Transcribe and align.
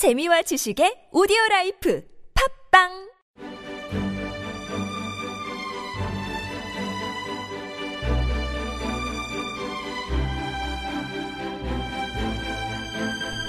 재미와 0.00 0.40
지식의 0.40 1.12
오디오 1.12 1.36
life 1.50 2.02
팟빵 2.32 2.88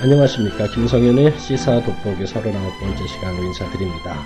안녕하십니까. 0.01 0.67
김성현의 0.75 1.39
시사 1.39 1.79
돋보기 1.85 2.25
39번째 2.25 3.07
시간으로 3.07 3.43
인사드립니다. 3.45 4.19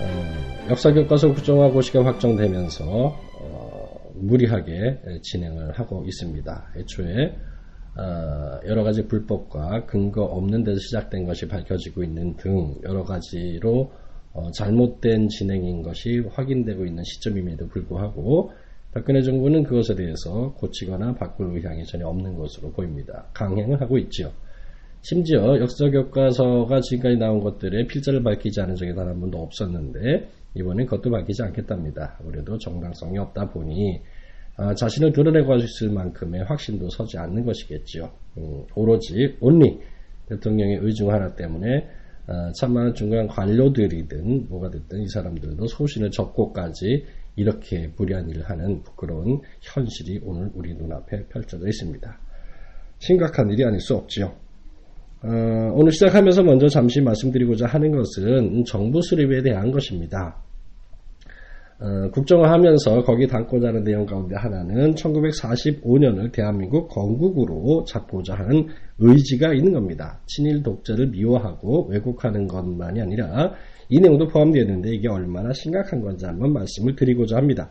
어, 0.00 0.66
역사교과서 0.70 1.34
국정화 1.34 1.80
고시가 1.82 2.04
확정되면서 2.04 2.84
어, 3.38 4.12
무리하게 4.16 5.20
진행을 5.22 5.78
하고 5.78 6.02
있습니다. 6.04 6.72
애초에 6.78 7.36
어, 7.96 8.60
여러 8.66 8.84
가지 8.84 9.06
불법과 9.06 9.84
근거 9.86 10.22
없는 10.24 10.64
데서 10.64 10.78
시작된 10.78 11.26
것이 11.26 11.48
밝혀지고 11.48 12.04
있는 12.04 12.36
등 12.36 12.76
여러 12.84 13.02
가지로 13.04 13.92
어, 14.32 14.50
잘못된 14.52 15.28
진행인 15.28 15.82
것이 15.82 16.20
확인되고 16.32 16.84
있는 16.86 17.02
시점임에도 17.04 17.68
불구하고 17.68 18.52
박근혜 18.92 19.22
정부는 19.22 19.64
그것에 19.64 19.94
대해서 19.94 20.52
고치거나 20.54 21.14
바꿀 21.14 21.54
의향이 21.56 21.84
전혀 21.84 22.06
없는 22.08 22.36
것으로 22.36 22.72
보입니다. 22.72 23.26
강행을 23.34 23.80
하고 23.80 23.98
있죠. 23.98 24.32
심지어 25.02 25.58
역사 25.60 25.88
교과서가 25.90 26.80
지금까지 26.80 27.16
나온 27.16 27.40
것들의 27.40 27.86
필자를 27.86 28.22
밝히지 28.22 28.60
않은 28.60 28.74
적이 28.76 28.94
단 28.94 29.08
한 29.08 29.18
번도 29.20 29.38
없었는데 29.38 30.28
이번엔 30.54 30.86
그것도 30.86 31.10
밝히지 31.10 31.42
않겠답니다. 31.42 32.16
아무래도 32.20 32.58
정당성이 32.58 33.18
없다 33.18 33.50
보니 33.50 34.00
아, 34.60 34.74
자신을 34.74 35.12
드러내고 35.12 35.52
할 35.52 35.60
수 35.60 35.86
있을 35.86 35.94
만큼의 35.94 36.44
확신도 36.44 36.90
서지 36.90 37.16
않는 37.16 37.46
것이겠죠. 37.46 38.12
음, 38.36 38.64
오로지 38.74 39.34
온리 39.40 39.80
대통령의 40.28 40.80
의중 40.82 41.10
하나 41.10 41.34
때문에 41.34 41.88
아, 42.26 42.52
참 42.52 42.74
많은 42.74 42.92
중간 42.92 43.26
관료들이든 43.26 44.48
뭐가 44.50 44.70
됐든 44.70 45.00
이 45.00 45.08
사람들도 45.08 45.66
소신을 45.66 46.10
접고까지 46.10 47.06
이렇게 47.36 47.90
무리한 47.96 48.28
일을 48.28 48.42
하는 48.50 48.82
부끄러운 48.82 49.40
현실이 49.62 50.20
오늘 50.24 50.50
우리 50.54 50.74
눈앞에 50.74 51.26
펼쳐져 51.28 51.66
있습니다. 51.66 52.20
심각한 52.98 53.50
일이 53.50 53.64
아닐 53.64 53.80
수 53.80 53.96
없지요. 53.96 54.26
어, 55.22 55.28
오늘 55.74 55.90
시작하면서 55.90 56.42
먼저 56.42 56.68
잠시 56.68 57.00
말씀드리고자 57.00 57.66
하는 57.66 57.92
것은 57.92 58.64
정부 58.66 59.00
수립에 59.00 59.42
대한 59.42 59.70
것입니다. 59.70 60.42
어, 61.80 62.10
국정화 62.10 62.52
하면서 62.52 63.02
거기 63.04 63.26
담고자 63.26 63.68
하는 63.68 63.82
내용 63.82 64.04
가운데 64.04 64.36
하나는 64.36 64.94
1945년을 64.94 66.30
대한민국 66.30 66.88
건국으로 66.88 67.84
잡고자 67.84 68.34
하는 68.34 68.66
의지가 68.98 69.54
있는 69.54 69.72
겁니다. 69.72 70.20
친일 70.26 70.62
독재를 70.62 71.08
미워하고 71.08 71.86
왜곡하는 71.86 72.46
것만이 72.46 73.00
아니라 73.00 73.54
이 73.88 73.98
내용도 73.98 74.28
포함되어 74.28 74.62
있는데 74.62 74.90
이게 74.90 75.08
얼마나 75.08 75.54
심각한 75.54 76.02
건지 76.02 76.26
한번 76.26 76.52
말씀을 76.52 76.96
드리고자 76.96 77.36
합니다. 77.36 77.70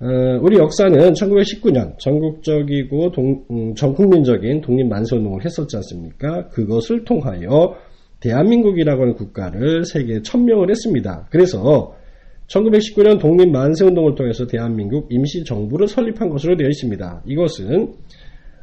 어, 0.00 0.06
우리 0.40 0.56
역사는 0.56 1.12
1919년 1.12 1.98
전국적이고 1.98 3.12
동, 3.12 3.44
음, 3.50 3.74
전국민적인 3.74 4.62
독립 4.62 4.88
만세운동을 4.88 5.44
했었지 5.44 5.76
않습니까? 5.76 6.48
그것을 6.48 7.04
통하여 7.04 7.76
대한민국이라고 8.20 9.02
하는 9.02 9.14
국가를 9.16 9.84
세계에 9.84 10.22
천명을 10.22 10.70
했습니다. 10.70 11.26
그래서 11.30 11.94
1919년 12.52 13.18
독립 13.18 13.50
만세운동을 13.50 14.14
통해서 14.14 14.46
대한민국 14.46 15.06
임시정부를 15.10 15.88
설립한 15.88 16.28
것으로 16.28 16.56
되어 16.56 16.68
있습니다. 16.68 17.22
이것은 17.26 17.94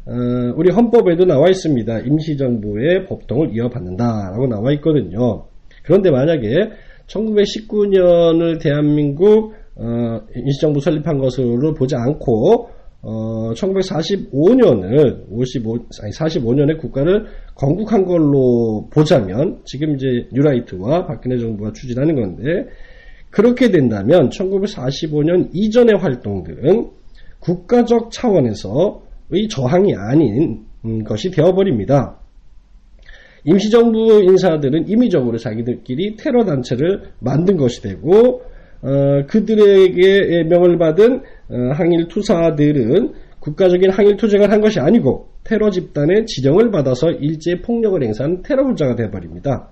어, 0.06 0.14
우리 0.56 0.72
헌법에도 0.72 1.26
나와 1.26 1.50
있습니다. 1.50 2.00
임시정부의 2.00 3.06
법통을 3.08 3.56
이어받는다라고 3.56 4.48
나와 4.48 4.72
있거든요. 4.74 5.46
그런데 5.84 6.12
만약에 6.12 6.70
1919년을 7.08 8.62
대한민국 8.62 9.54
어, 9.76 10.22
임시정부 10.36 10.80
설립한 10.82 11.18
것으로 11.18 11.74
보지 11.74 11.96
않고 11.96 12.70
어, 13.02 13.54
1945년을 13.54 15.26
55 15.30 15.76
아니 16.04 16.12
45년에 16.12 16.78
국가를 16.80 17.26
건국한 17.56 18.06
걸로 18.06 18.90
보자면 18.92 19.60
지금 19.66 19.96
이제 19.96 20.28
뉴라이트와 20.34 21.06
박근혜 21.08 21.38
정부가 21.38 21.72
추진하는 21.72 22.16
건데 22.16 22.68
그렇게 23.30 23.70
된다면 23.70 24.30
1945년 24.30 25.50
이전의 25.54 25.98
활동들은 26.00 26.90
국가적 27.40 28.12
차원에서의 28.12 29.48
저항이 29.50 29.96
아닌 29.96 30.66
것이 31.06 31.32
되어버립니다. 31.32 32.20
임시정부 33.46 34.22
인사들은 34.24 34.90
임의적으로 34.90 35.38
자기들끼리 35.38 36.18
테러 36.18 36.44
단체를 36.44 37.12
만든 37.20 37.58
것이 37.58 37.82
되고 37.82 38.42
어, 38.82 39.26
그들에게 39.28 40.44
명을 40.44 40.78
받은 40.78 41.22
어, 41.50 41.56
항일 41.74 42.08
투사들은 42.08 43.14
국가적인 43.40 43.92
항일 43.92 44.18
투쟁을 44.18 44.52
한 44.52 44.62
것이 44.62 44.80
아니고 44.80 45.30
테러 45.44 45.70
집단의 45.70 46.26
지령을 46.26 46.72
받아서 46.72 47.12
일제 47.12 47.62
폭력을 47.62 48.02
행사한 48.04 48.42
테러 48.44 48.64
불자가 48.66 48.96
되어버립니다. 48.96 49.70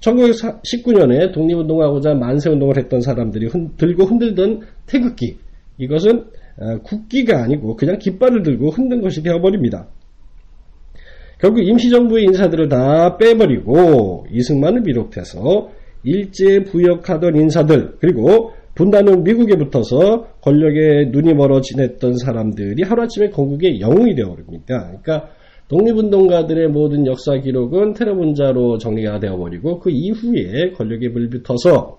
1919년에 0.00 1.32
독립운동하고자 1.32 2.14
만세운동을 2.14 2.78
했던 2.78 3.00
사람들이 3.00 3.46
흔, 3.46 3.76
들고 3.76 4.04
흔들던 4.04 4.60
태극기 4.86 5.38
이것은 5.78 6.26
어, 6.60 6.78
국기가 6.82 7.42
아니고 7.42 7.76
그냥 7.76 7.98
깃발을 7.98 8.42
들고 8.42 8.70
흔든 8.70 9.00
것이 9.00 9.22
되어버립니다. 9.22 9.88
결국 11.40 11.60
임시정부의 11.62 12.24
인사들을 12.24 12.68
다 12.68 13.16
빼버리고 13.16 14.26
이승만을 14.32 14.82
비롯해서 14.82 15.70
일제 16.02 16.64
부역하던 16.64 17.36
인사들 17.36 17.96
그리고 18.00 18.52
분단 18.74 19.08
후 19.08 19.16
미국에 19.22 19.56
붙어서 19.56 20.26
권력에 20.40 21.10
눈이 21.10 21.34
멀어 21.34 21.60
지냈던 21.60 22.16
사람들이 22.16 22.82
하루아침에 22.84 23.30
건국의 23.30 23.80
영웅이 23.80 24.14
되어버립니다. 24.14 24.98
그러니까 25.02 25.30
독립운동가들의 25.68 26.68
모든 26.68 27.06
역사 27.06 27.36
기록은 27.38 27.92
테러 27.92 28.14
분자로 28.16 28.78
정리가 28.78 29.20
되어버리고 29.20 29.80
그 29.80 29.90
이후에 29.90 30.72
권력에 30.72 31.12
불붙어서 31.12 31.98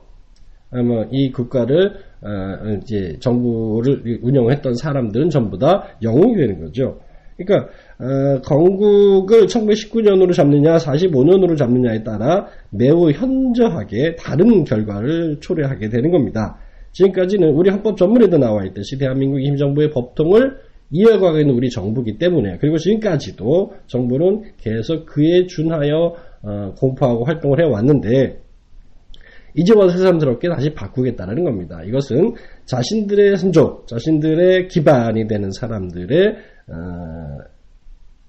아마 0.71 1.05
이 1.11 1.31
국가를 1.31 1.93
어, 2.21 2.77
이제 2.81 3.15
정부를 3.19 4.19
운영했던 4.21 4.75
사람들은 4.75 5.29
전부 5.29 5.57
다 5.57 5.83
영웅이 6.01 6.35
되는 6.35 6.59
거죠. 6.59 6.99
그러니까 7.37 7.69
어, 7.99 8.41
건국을 8.41 9.45
1919년으로 9.45 10.33
잡느냐 10.33 10.77
45년으로 10.77 11.57
잡느냐에 11.57 12.03
따라 12.03 12.47
매우 12.71 13.11
현저하게 13.11 14.15
다른 14.15 14.63
결과를 14.63 15.37
초래하게 15.39 15.89
되는 15.89 16.11
겁니다. 16.11 16.57
지금까지는 16.91 17.49
우리 17.51 17.69
헌법 17.69 17.97
전문에도 17.97 18.37
나와 18.37 18.65
있듯이 18.65 18.97
대한민국 18.97 19.39
임정부의 19.41 19.91
법통을 19.91 20.68
이어가고 20.91 21.39
있는 21.39 21.53
우리 21.53 21.69
정부기 21.69 22.17
때문에 22.17 22.57
그리고 22.59 22.77
지금까지도 22.77 23.73
정부는 23.87 24.53
계속 24.57 25.05
그에 25.05 25.45
준하여 25.45 26.15
어, 26.41 26.73
공포하고 26.77 27.25
활동을 27.25 27.59
해왔는데 27.59 28.41
이제 29.55 29.73
와서 29.75 29.97
새삼스럽게 29.97 30.47
다시 30.49 30.73
바꾸겠다는 30.73 31.43
겁니다. 31.43 31.81
이것은 31.83 32.33
자신들의 32.65 33.37
선조, 33.37 33.83
자신들의 33.87 34.67
기반이 34.67 35.27
되는 35.27 35.51
사람들의 35.51 36.35
어, 36.67 37.37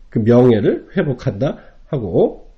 그 0.09 0.19
명예를 0.19 0.89
회복한다 0.97 1.59
하고 1.87 2.49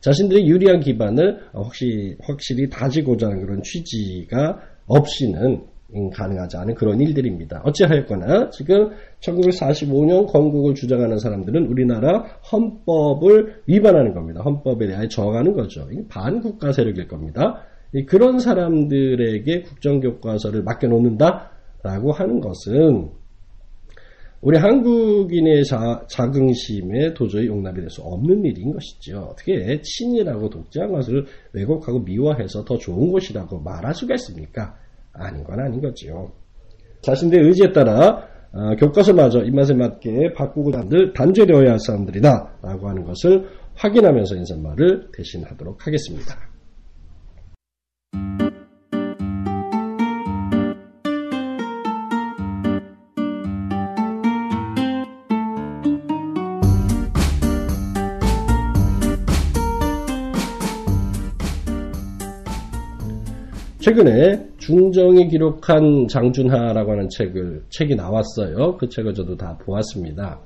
자신들의 0.00 0.46
유리한 0.48 0.80
기반을 0.80 1.38
확실히, 1.52 2.16
확실히 2.22 2.68
다지고자 2.68 3.28
하는 3.28 3.40
그런 3.40 3.62
취지가 3.62 4.60
없이는 4.86 5.71
가능하지 6.10 6.56
않은 6.56 6.74
그런 6.74 7.00
일들입니다. 7.00 7.62
어찌하였거나 7.64 8.50
지금 8.50 8.90
1945년 9.20 10.26
건국을 10.26 10.74
주장하는 10.74 11.18
사람들은 11.18 11.66
우리나라 11.66 12.24
헌법을 12.50 13.62
위반하는 13.66 14.14
겁니다. 14.14 14.42
헌법에 14.42 14.86
대하여 14.86 15.08
저항하는 15.08 15.52
거죠. 15.52 15.88
반국가 16.08 16.72
세력일 16.72 17.08
겁니다. 17.08 17.62
그런 18.06 18.38
사람들에게 18.38 19.62
국정교과서를 19.62 20.62
맡겨놓는다라고 20.62 22.12
하는 22.12 22.40
것은 22.40 23.10
우리 24.40 24.58
한국인의 24.58 25.64
자, 25.64 26.04
자긍심에 26.08 27.14
도저히 27.14 27.46
용납이 27.46 27.78
될 27.78 27.88
수 27.90 28.02
없는 28.02 28.44
일인 28.44 28.72
것이죠. 28.72 29.28
어떻게 29.30 29.80
친이라고 29.82 30.50
독재한 30.50 30.90
것을 30.90 31.26
왜곡하고 31.52 32.00
미워해서 32.00 32.64
더 32.64 32.76
좋은 32.76 33.12
것이라고 33.12 33.60
말할 33.60 33.94
수가 33.94 34.14
있습니까? 34.14 34.74
아닌 35.12 35.44
건 35.44 35.60
아닌 35.60 35.80
거지요. 35.80 36.32
자신들의 37.02 37.46
의지에 37.46 37.72
따라 37.72 38.28
어, 38.52 38.76
교과서마저 38.76 39.44
입맛에 39.44 39.74
맞게 39.74 40.34
바꾸고 40.34 40.72
늘 40.88 41.12
단죄되어야 41.14 41.70
할 41.70 41.78
사람들이다 41.78 42.58
라고 42.62 42.88
하는 42.88 43.04
것을 43.04 43.48
확인하면서 43.74 44.36
인사말을 44.36 45.08
대신하도록 45.12 45.86
하겠습니다. 45.86 46.36
최근에 63.80 64.51
중정이 64.64 65.26
기록한 65.26 66.06
장준하라고 66.06 66.92
하는 66.92 67.08
책을 67.08 67.64
책이 67.68 67.96
나왔어요. 67.96 68.76
그 68.76 68.88
책을 68.88 69.12
저도 69.12 69.36
다 69.36 69.58
보았습니다. 69.58 70.40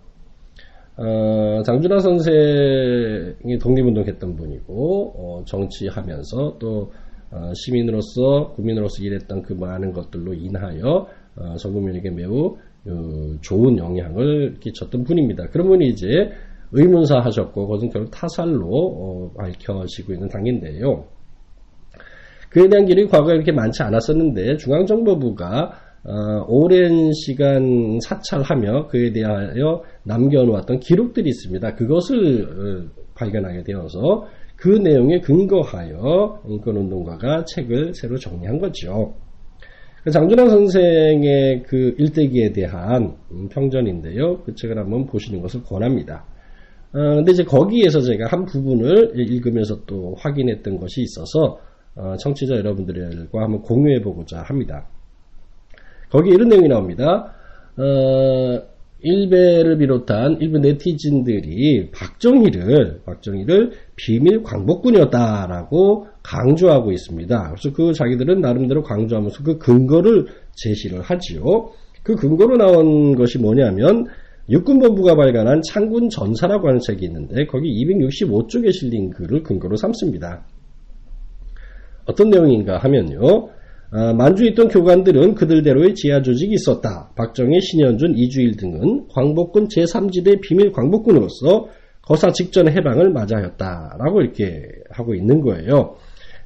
어, 0.96 1.62
장준하 1.62 1.98
선생이 1.98 3.58
독립운동했던 3.60 4.36
분이고 4.36 5.12
어, 5.16 5.44
정치하면서 5.44 6.56
또 6.58 6.92
어, 7.30 7.52
시민으로서 7.54 8.54
국민으로서 8.54 9.02
일했던 9.02 9.42
그 9.42 9.52
많은 9.52 9.92
것들로 9.92 10.32
인하여 10.32 11.08
어, 11.36 11.56
전국민에게 11.56 12.08
매우 12.08 12.56
어, 12.88 13.36
좋은 13.42 13.76
영향을 13.76 14.54
끼쳤던 14.60 15.04
분입니다. 15.04 15.48
그런 15.48 15.68
분이 15.68 15.88
이제 15.88 16.06
의문사 16.72 17.18
하셨고 17.18 17.66
그것은 17.66 17.90
결국 17.90 18.10
타살로 18.12 18.66
어, 18.66 19.32
밝혀지고 19.36 20.14
있는 20.14 20.28
단계인데요. 20.28 21.04
그에 22.56 22.70
대한 22.70 22.86
길이 22.86 23.06
과거에 23.06 23.34
그렇게 23.34 23.52
많지 23.52 23.82
않았었는데 23.82 24.56
중앙정보부가 24.56 25.72
어, 26.04 26.44
오랜 26.48 27.12
시간 27.12 27.98
사찰하며 28.00 28.86
그에 28.86 29.12
대하여 29.12 29.82
남겨놓았던 30.04 30.80
기록들이 30.80 31.28
있습니다. 31.28 31.74
그것을 31.74 32.44
어, 32.44 33.02
발견하게 33.14 33.62
되어서 33.62 34.26
그 34.56 34.70
내용에 34.70 35.20
근거하여 35.20 36.44
인권운동가가 36.48 37.44
책을 37.44 37.92
새로 37.92 38.16
정리한 38.16 38.58
거죠. 38.58 39.16
그 40.02 40.10
장준환 40.10 40.48
선생의 40.48 41.64
그 41.64 41.94
일대기에 41.98 42.52
대한 42.52 43.16
평전인데요. 43.50 44.44
그 44.44 44.54
책을 44.54 44.78
한번 44.78 45.04
보시는 45.04 45.42
것을 45.42 45.62
권합니다. 45.62 46.24
어, 46.94 47.16
근데 47.16 47.32
이제 47.32 47.44
거기에서 47.44 48.00
제가 48.00 48.28
한 48.28 48.46
부분을 48.46 49.12
읽으면서 49.14 49.84
또 49.84 50.14
확인했던 50.16 50.78
것이 50.78 51.02
있어서 51.02 51.58
어, 51.58 51.66
청취자 52.18 52.56
여러분들과 52.56 53.42
한번 53.42 53.62
공유해 53.62 54.00
보고자 54.00 54.42
합니다. 54.42 54.86
거기 56.10 56.30
이런 56.30 56.48
내용이 56.48 56.68
나옵니다. 56.68 57.34
어, 57.76 58.62
일베를 59.00 59.78
비롯한 59.78 60.38
일부 60.40 60.58
네티즌들이 60.58 61.90
박정희를 61.90 63.02
박정희를 63.04 63.72
비밀 63.94 64.42
광복군이었다라고 64.42 66.06
강조하고 66.22 66.92
있습니다. 66.92 67.50
그래서 67.50 67.76
그 67.76 67.92
자기들은 67.92 68.40
나름대로 68.40 68.82
강조하면서 68.82 69.42
그 69.44 69.58
근거를 69.58 70.26
제시를 70.52 71.02
하지요. 71.02 71.70
그 72.02 72.16
근거로 72.16 72.56
나온 72.56 73.14
것이 73.16 73.38
뭐냐면 73.38 74.06
육군본부가 74.48 75.16
발간한 75.16 75.62
창군 75.62 76.08
전사라고 76.08 76.68
하는 76.68 76.80
책이 76.80 77.04
있는데 77.04 77.46
거기 77.46 77.68
265쪽에 77.84 78.72
실린 78.72 79.10
글을 79.10 79.42
근거로 79.42 79.76
삼습니다. 79.76 80.44
어떤 82.06 82.30
내용인가 82.30 82.78
하면요. 82.78 83.50
아, 83.90 84.12
만주에 84.12 84.48
있던 84.48 84.68
교관들은 84.68 85.34
그들대로의 85.34 85.94
지하 85.94 86.20
조직이 86.20 86.54
있었다. 86.54 87.10
박정희, 87.16 87.60
신현준, 87.60 88.14
이주일 88.16 88.56
등은 88.56 89.08
광복군 89.08 89.68
제3지대 89.68 90.40
비밀 90.40 90.72
광복군으로서 90.72 91.68
거사 92.02 92.30
직전 92.30 92.68
해방을 92.68 93.10
맞이하였다라고 93.10 94.22
이렇게 94.22 94.62
하고 94.90 95.14
있는 95.14 95.40
거예요. 95.40 95.96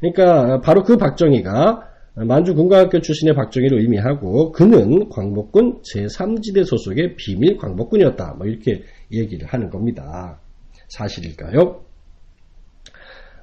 그러니까 0.00 0.60
바로 0.60 0.82
그 0.82 0.96
박정희가 0.96 1.86
만주 2.14 2.54
군과학교 2.54 3.00
출신의 3.00 3.34
박정희를 3.34 3.80
의미하고 3.80 4.52
그는 4.52 5.08
광복군 5.08 5.80
제3지대 5.82 6.64
소속의 6.64 7.16
비밀 7.16 7.56
광복군이었다. 7.56 8.34
뭐 8.38 8.46
이렇게 8.46 8.82
얘기를 9.12 9.46
하는 9.46 9.70
겁니다. 9.70 10.40
사실일까요? 10.88 11.89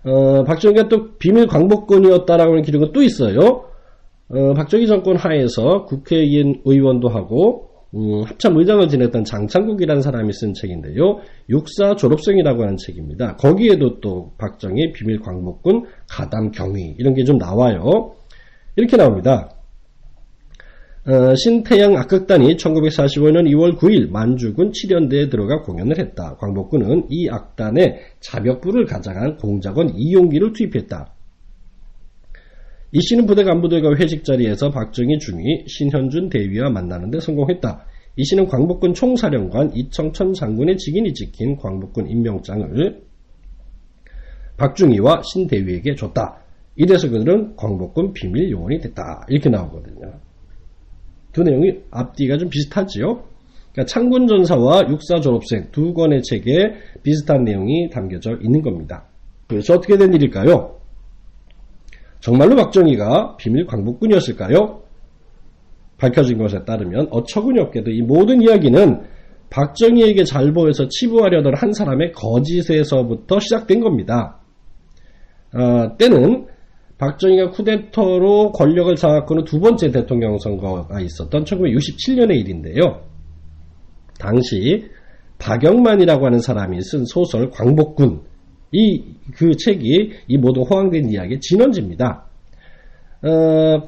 어, 0.06 0.44
박정희가 0.44 0.88
또 0.90 1.18
비밀 1.18 1.48
광복군이었다라고 1.48 2.52
하는 2.52 2.62
기록은 2.64 2.92
또 2.94 3.02
있어요. 3.02 3.66
어, 4.30 4.54
박정희 4.56 4.88
정권 4.88 5.16
하에서 5.18 5.86
국회의원 5.86 6.62
의원도 6.66 7.10
하고 7.10 7.68
음, 7.96 8.24
합참 8.26 8.58
의장을 8.58 8.88
지냈던 8.90 9.24
장창국이라는 9.24 10.02
사람이 10.02 10.34
쓴 10.34 10.54
책인데요. 10.54 11.20
육사 11.50 11.96
졸업생이라고 11.96 12.64
하는 12.64 12.76
책입니다. 12.78 13.38
거기에도 13.38 14.00
또 14.02 14.34
박정희 14.38 14.92
비밀 14.94 15.20
광복군 15.22 15.86
가담 16.10 16.52
경위 16.52 16.96
이런 16.98 17.14
게 17.14 17.24
좀 17.24 17.38
나와요. 17.38 18.14
이렇게 18.76 18.98
나옵니다. 18.98 19.50
어, 21.08 21.34
신태양 21.36 21.96
악극단이 21.96 22.58
1945년 22.58 23.50
2월 23.52 23.78
9일 23.78 24.10
만주군 24.10 24.72
7연대에 24.72 25.32
들어가 25.32 25.62
공연을 25.62 25.98
했다. 26.00 26.36
광복군은 26.36 27.06
이 27.10 27.30
악단에 27.30 28.00
자벽부를 28.20 28.86
가장한 28.86 29.38
공작원 29.38 29.96
이용기를 29.96 30.52
투입했다. 30.52 31.14
이 32.92 33.00
씨는 33.00 33.26
부대 33.26 33.46
간부들과 33.46 33.96
회식 33.96 34.26
자리에서 34.26 34.72
박정희 34.72 35.20
중위, 35.20 35.64
신현준 35.68 36.28
대위와 36.28 36.72
만나는데 36.72 37.22
성공했다. 37.22 37.86
이 38.18 38.26
씨는 38.26 38.48
광복군 38.48 38.94
총사령관 38.94 39.76
이청천 39.76 40.34
장군의 40.34 40.78
직인이 40.78 41.14
찍힌 41.14 41.56
광복군 41.56 42.10
임명장을 42.10 43.02
박중희와 44.58 45.22
신대위에게 45.24 45.96
줬다. 45.96 46.42
이래서 46.76 47.10
그들은 47.10 47.56
광복군 47.56 48.12
비밀 48.12 48.52
요원이 48.52 48.82
됐다. 48.82 49.26
이렇게 49.30 49.50
나오거든요. 49.50 50.27
두 51.38 51.44
내용이 51.44 51.82
앞뒤가 51.92 52.40
좀 52.40 52.50
비슷하지요? 52.50 53.24
그러니까 53.72 53.86
창군전사와 53.86 54.90
육사 54.90 55.20
졸업생 55.20 55.68
두 55.72 55.94
권의 55.94 56.24
책에 56.24 56.74
비슷한 57.04 57.44
내용이 57.44 57.92
담겨져 57.92 58.40
있는 58.42 58.64
겁니다. 58.64 59.06
그래서 59.46 59.76
어떻게 59.76 59.98
된 59.98 60.12
일일까요? 60.16 60.80
정말로 62.22 62.56
박정희가 62.56 63.38
비밀 63.38 63.68
광복군이었을까요? 63.68 64.82
밝혀진 66.00 66.40
것에 66.40 66.66
따르면 66.66 67.10
어처구니 67.12 67.60
없게도 67.60 67.92
이 67.92 68.02
모든 68.02 68.42
이야기는 68.42 69.04
박정희에게 69.52 70.24
잘 70.24 70.54
보여서 70.54 70.88
치부하려던 70.88 71.54
한 71.56 71.72
사람의 71.72 72.14
거짓에서부터 72.14 73.40
시작된 73.40 73.82
겁니다. 73.82 74.40
어, 75.54 75.96
때는 76.00 76.48
박정희가 76.98 77.52
쿠데터로 77.52 78.52
권력을 78.54 78.96
장악하는 78.96 79.44
두 79.44 79.60
번째 79.60 79.92
대통령 79.92 80.38
선거가 80.40 81.00
있었던 81.00 81.44
1967년의 81.44 82.40
일인데요. 82.40 83.02
당시 84.20 84.90
박영만이라고 85.38 86.26
하는 86.26 86.40
사람이 86.40 86.82
쓴 86.82 87.06
소설 87.06 87.52
광복군 87.52 88.22
이 88.72 89.18
그 89.36 89.56
책이 89.56 90.12
이 90.28 90.38
모든 90.38 90.64
호황된 90.64 91.10
이야기의 91.10 91.40
진원지입니다. 91.42 92.26
어, 93.24 93.84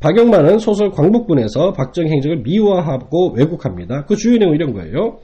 박영만은 0.00 0.58
소설 0.58 0.90
광복군에서 0.90 1.72
박정희 1.72 2.10
행적을 2.10 2.38
미화하고 2.38 3.32
왜곡합니다. 3.36 4.06
그 4.06 4.16
주요 4.16 4.38
내용은 4.38 4.56
이런 4.56 4.72
거예요. 4.72 5.18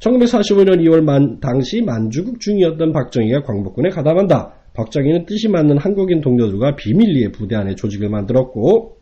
1945년 0.00 0.80
2월 0.82 1.02
만, 1.02 1.40
당시 1.40 1.80
만주국 1.80 2.38
중이었던 2.40 2.92
박정희가 2.92 3.42
광복군에 3.42 3.88
가담한다. 3.88 4.52
박정희는 4.76 5.24
뜻이 5.24 5.48
맞는 5.48 5.78
한국인 5.78 6.20
동료들과 6.20 6.76
비밀리에 6.76 7.32
부대 7.32 7.56
안에 7.56 7.74
조직을 7.74 8.10
만들었고 8.10 8.96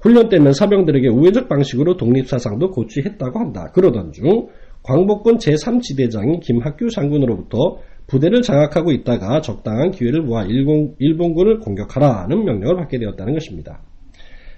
훈련 0.00 0.28
때면 0.28 0.52
사병들에게 0.52 1.08
우회적 1.08 1.48
방식으로 1.48 1.96
독립사상도 1.96 2.70
고취했다고 2.70 3.38
한다. 3.38 3.70
그러던 3.74 4.12
중 4.12 4.48
광복군 4.82 5.38
제3지대장인 5.38 6.40
김학규 6.40 6.90
장군으로부터 6.90 7.78
부대를 8.06 8.42
장악하고 8.42 8.92
있다가 8.92 9.40
적당한 9.40 9.90
기회를 9.90 10.22
모아 10.22 10.44
일본, 10.44 10.94
일본군을 10.98 11.58
공격하라는 11.58 12.44
명령을 12.44 12.76
받게 12.76 12.98
되었다는 12.98 13.34
것입니다. 13.34 13.80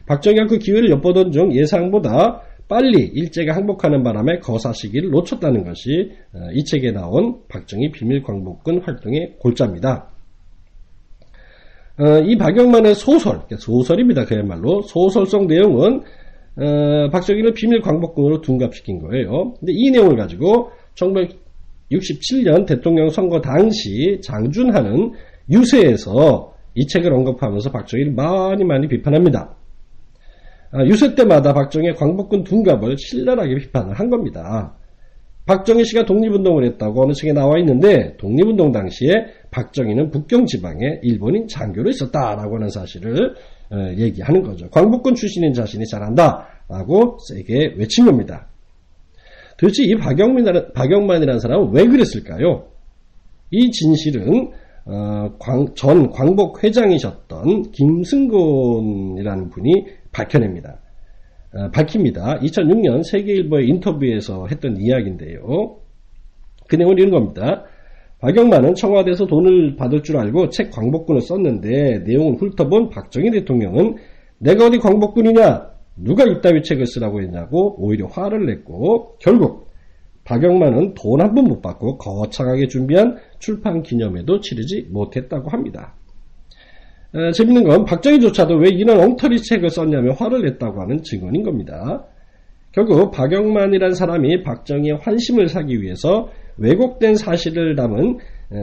박정희가 0.07 0.47
그 0.47 0.59
기회를 0.59 0.91
엿보던 0.91 1.33
중 1.33 1.55
예상보다 1.55 2.43
빨리 2.69 3.07
일제가 3.07 3.57
항복하는 3.57 4.03
바람에 4.03 4.41
거사 4.41 4.73
시기를 4.73 5.11
놓쳤다는 5.11 5.65
것이 5.65 6.13
어, 6.35 6.51
이 6.53 6.65
책에 6.65 6.93
나온 6.93 7.41
박정희 7.49 7.93
비밀 7.93 8.23
광복군 8.23 8.83
활동의 8.83 9.37
골자입니다. 9.39 10.11
어, 11.99 12.19
이 12.21 12.37
박영만의 12.37 12.95
소설, 12.95 13.41
소설입니다. 13.59 14.27
그야말로 14.27 14.83
소설성 14.83 15.47
내용은 15.47 16.03
어, 16.57 17.09
박정희를 17.11 17.55
비밀 17.55 17.81
광복군으로 17.81 18.43
둔갑시킨 18.43 19.01
거예요. 19.01 19.55
근데 19.59 19.73
이 19.75 19.91
내용을 19.91 20.17
가지고 20.17 20.71
1967년 20.95 22.67
대통령 22.67 23.09
선거 23.09 23.41
당시 23.41 24.21
장준하는 24.23 25.13
유세에서 25.51 26.53
이 26.75 26.87
책을 26.87 27.13
언급하면서 27.13 27.73
박정희를 27.73 28.13
많이 28.13 28.63
많이 28.65 28.87
비판합니다. 28.89 29.58
아, 30.71 30.85
유세 30.85 31.15
때마다 31.15 31.55
박정희의 31.55 31.95
광복군 31.95 32.45
둔갑을 32.45 32.97
신랄하게 32.99 33.55
비판을 33.57 33.95
한 33.95 34.11
겁니다. 34.11 34.75
박정희 35.47 35.85
씨가 35.85 36.05
독립운동을 36.05 36.65
했다고 36.65 37.05
어느 37.05 37.13
책에 37.15 37.33
나와 37.33 37.59
있는데 37.61 38.17
독립운동 38.19 38.71
당시에 38.71 39.13
박정희는 39.51 40.11
북경 40.11 40.45
지방에 40.45 41.01
일본인 41.03 41.49
장교로 41.49 41.89
있었다라고 41.89 42.57
하는 42.57 42.69
사실을 42.69 43.35
어, 43.71 43.77
얘기하는 43.97 44.43
거죠. 44.43 44.69
광복군 44.69 45.15
출신인 45.15 45.55
자신이 45.55 45.87
잘한다라고 45.87 47.19
세게 47.29 47.77
외친 47.79 48.05
겁니다. 48.05 48.49
도대체 49.59 49.85
이 49.85 49.95
박영만이라는, 49.97 50.73
박영만이라는 50.75 51.41
사람은 51.41 51.73
왜 51.73 51.87
그랬을까요? 51.87 52.67
이 53.51 53.71
진실은 53.71 54.51
어, 54.85 55.35
광, 55.39 55.75
전 55.75 56.11
광복 56.11 56.63
회장이셨던 56.65 57.73
김승곤이라는 57.73 59.51
분이 59.51 59.73
밝혀냅니다. 60.12 60.79
어, 61.55 61.71
밝힙니다. 61.71 62.41
2006년 62.41 63.03
세계일보의 63.05 63.69
인터뷰에서 63.69 64.47
했던 64.49 64.77
이야기인데요. 64.77 65.77
그 66.69 66.77
내용은 66.77 66.99
이런 66.99 67.11
겁니다. 67.11 67.65
박영만은 68.21 68.75
청와대에서 68.75 69.27
돈을 69.27 69.77
받을 69.77 70.03
줄 70.03 70.17
알고 70.19 70.50
책 70.50 70.71
광복군을 70.73 71.21
썼는데 71.23 72.00
내용을 72.00 72.37
훑어본 72.37 72.91
박정희 72.91 73.31
대통령은 73.31 73.97
내가 74.38 74.67
어디 74.67 74.79
광복군이냐? 74.79 75.71
누가 75.97 76.25
이따위 76.25 76.62
책을 76.62 76.87
쓰라고 76.87 77.23
했냐고 77.23 77.77
오히려 77.79 78.07
화를 78.07 78.47
냈고 78.47 79.17
결국 79.21 79.69
박영만은 80.25 80.95
돈 80.95 81.21
한 81.21 81.35
번 81.35 81.47
못 81.49 81.62
받고 81.62 81.97
거창하게 81.99 82.67
준비한 82.69 83.17
출판 83.38 83.83
기념회도 83.83 84.41
치르지 84.41 84.88
못했다고 84.91 85.49
합니다. 85.50 85.95
에, 87.15 87.33
재밌는 87.33 87.65
건 87.65 87.85
박정희조차도 87.85 88.57
왜 88.57 88.69
이런 88.71 89.00
엉터리 89.00 89.41
책을 89.41 89.71
썼냐며 89.71 90.12
화를 90.12 90.43
냈다고 90.43 90.81
하는 90.83 91.03
증언인 91.03 91.43
겁니다. 91.43 92.05
결국 92.73 93.11
박영만이란 93.11 93.95
사람이 93.95 94.43
박정희의 94.43 94.99
환심을 95.00 95.49
사기 95.49 95.81
위해서 95.81 96.29
왜곡된 96.59 97.15
사실을 97.15 97.77
담은 97.77 98.19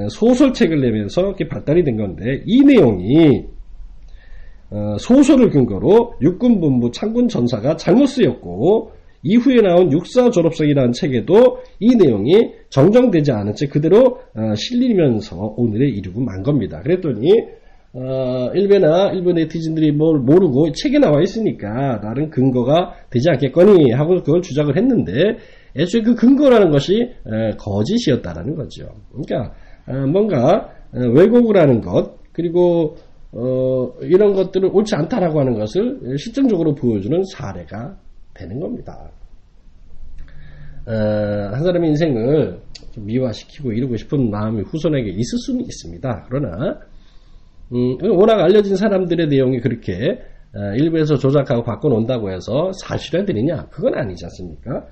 소설책을 0.09 0.79
내면서 0.81 1.21
이렇게 1.21 1.47
발달이 1.47 1.83
된 1.83 1.97
건데 1.97 2.43
이 2.45 2.63
내용이 2.63 3.45
어, 4.71 4.97
소설을 4.99 5.49
근거로 5.49 6.15
육군본부 6.21 6.91
창군 6.91 7.27
전사가 7.27 7.77
잘못 7.77 8.07
쓰였고 8.07 8.91
이후에 9.21 9.57
나온 9.61 9.91
육사 9.91 10.29
졸업생이라는 10.29 10.91
책에도 10.91 11.59
이 11.79 11.95
내용이 11.95 12.51
정정되지 12.69 13.31
않은 13.31 13.53
채 13.53 13.67
그대로 13.67 14.19
어, 14.35 14.55
실리면서 14.55 15.53
오늘에 15.57 15.87
이르고 15.89 16.21
만 16.21 16.43
겁니다. 16.43 16.81
그랬더니 16.81 17.31
어, 17.97 18.51
일베나 18.53 19.13
일부 19.13 19.31
네티즌들이 19.31 19.93
뭘 19.93 20.19
모르고 20.19 20.73
책에 20.73 20.99
나와 20.99 21.21
있으니까 21.21 22.01
다른 22.01 22.29
근거가 22.29 22.93
되지 23.09 23.29
않겠거니 23.29 23.91
하고 23.93 24.15
그걸 24.15 24.41
주장을 24.41 24.75
했는데 24.75 25.37
애초에 25.77 26.01
그 26.01 26.13
근거라는 26.13 26.71
것이 26.71 26.93
에, 26.93 27.51
거짓이었다라는 27.57 28.55
거죠. 28.55 28.89
그러니까 29.13 29.55
어, 29.87 30.07
뭔가 30.07 30.71
어, 30.93 30.99
왜곡을 30.99 31.57
하는 31.57 31.79
것 31.79 32.17
그리고 32.33 32.97
어, 33.31 33.93
이런 34.01 34.33
것들을 34.33 34.69
옳지 34.73 34.93
않다라고 34.95 35.39
하는 35.39 35.57
것을 35.57 36.17
실증적으로 36.17 36.75
보여주는 36.75 37.23
사례가 37.31 37.97
되는 38.33 38.59
겁니다. 38.59 39.09
어, 40.85 40.91
한 40.91 41.63
사람의 41.63 41.91
인생을 41.91 42.59
미화시키고 42.97 43.71
이루고 43.71 43.95
싶은 43.95 44.29
마음이 44.29 44.63
후손에게 44.63 45.11
있을 45.11 45.37
수는 45.39 45.61
있습니다. 45.61 46.25
그러나 46.27 46.79
음, 47.73 47.97
워낙 48.17 48.39
알려진 48.39 48.75
사람들의 48.75 49.27
내용이 49.27 49.59
그렇게 49.59 50.21
어, 50.53 50.75
일부에서 50.77 51.15
조작하고 51.15 51.63
바꿔놓는다고 51.63 52.31
해서 52.31 52.71
사실화되느냐? 52.81 53.67
그건 53.69 53.95
아니지 53.95 54.25
않습니까? 54.25 54.85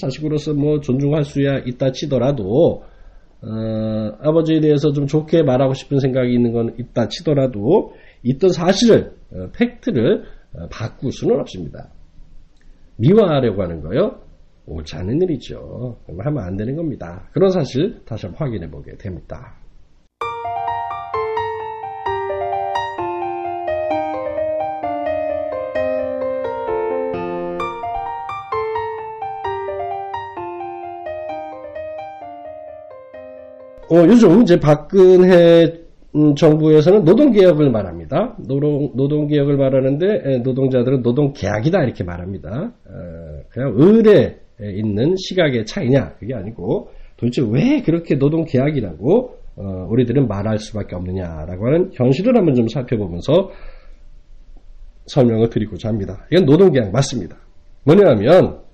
자식으로서 0.00 0.54
뭐 0.54 0.80
존중할 0.80 1.24
수야 1.24 1.58
있다 1.58 1.92
치더라도 1.92 2.82
어, 3.42 4.16
아버지에 4.20 4.60
대해서 4.60 4.92
좀 4.92 5.06
좋게 5.06 5.42
말하고 5.42 5.74
싶은 5.74 6.00
생각이 6.00 6.32
있는 6.32 6.52
건 6.52 6.74
있다 6.78 7.08
치더라도 7.08 7.92
있던 8.22 8.50
사실을 8.50 9.12
어, 9.32 9.50
팩트를 9.52 10.24
어, 10.54 10.68
바꿀 10.70 11.12
수는 11.12 11.38
없습니다. 11.40 11.90
미화하려고 12.96 13.62
하는 13.62 13.82
거요. 13.82 14.20
옳지 14.66 14.96
않은 14.96 15.22
일이죠. 15.22 15.98
하면 16.08 16.42
안 16.42 16.56
되는 16.56 16.74
겁니다. 16.74 17.28
그런 17.32 17.50
사실 17.50 18.00
다시 18.04 18.26
한번 18.26 18.48
확인해 18.48 18.68
보게 18.68 18.96
됩니다. 18.96 19.54
어, 33.88 33.96
요즘 34.06 34.42
이제 34.42 34.58
박근혜 34.58 35.86
음, 36.16 36.34
정부에서는 36.34 37.04
노동개혁을 37.04 37.70
말합니다. 37.70 38.36
노동, 38.38 38.90
노동개혁을 38.94 39.56
말하는데 39.56 40.38
노동자들은 40.38 41.02
노동계약이다 41.02 41.84
이렇게 41.84 42.02
말합니다. 42.02 42.72
어, 42.88 43.42
그냥 43.50 43.76
을에 43.78 44.38
있는 44.60 45.14
시각의 45.16 45.66
차이냐 45.66 46.14
그게 46.18 46.34
아니고 46.34 46.88
도대체 47.16 47.42
왜 47.48 47.82
그렇게 47.82 48.16
노동계약이라고 48.16 49.36
어, 49.56 49.86
우리들은 49.90 50.26
말할 50.26 50.58
수밖에 50.58 50.96
없느냐라고 50.96 51.66
하는 51.66 51.90
현실을 51.92 52.36
한번 52.36 52.54
좀 52.54 52.68
살펴보면서 52.68 53.50
설명을 55.06 55.50
드리고자 55.50 55.88
합니다. 55.88 56.26
이건 56.32 56.46
노동계약 56.46 56.90
맞습니다. 56.90 57.36
뭐냐면 57.84 58.65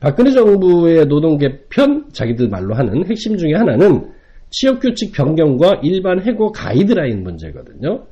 박근혜 0.00 0.30
정부의 0.30 1.06
노동 1.06 1.38
개편 1.38 2.06
자기들 2.12 2.48
말로 2.48 2.74
하는 2.74 3.08
핵심 3.08 3.36
중에 3.36 3.54
하나는 3.54 4.12
취업 4.50 4.80
규칙 4.80 5.12
변경과 5.12 5.80
일반 5.82 6.22
해고 6.22 6.52
가이드라인 6.52 7.22
문제거든요. 7.22 8.06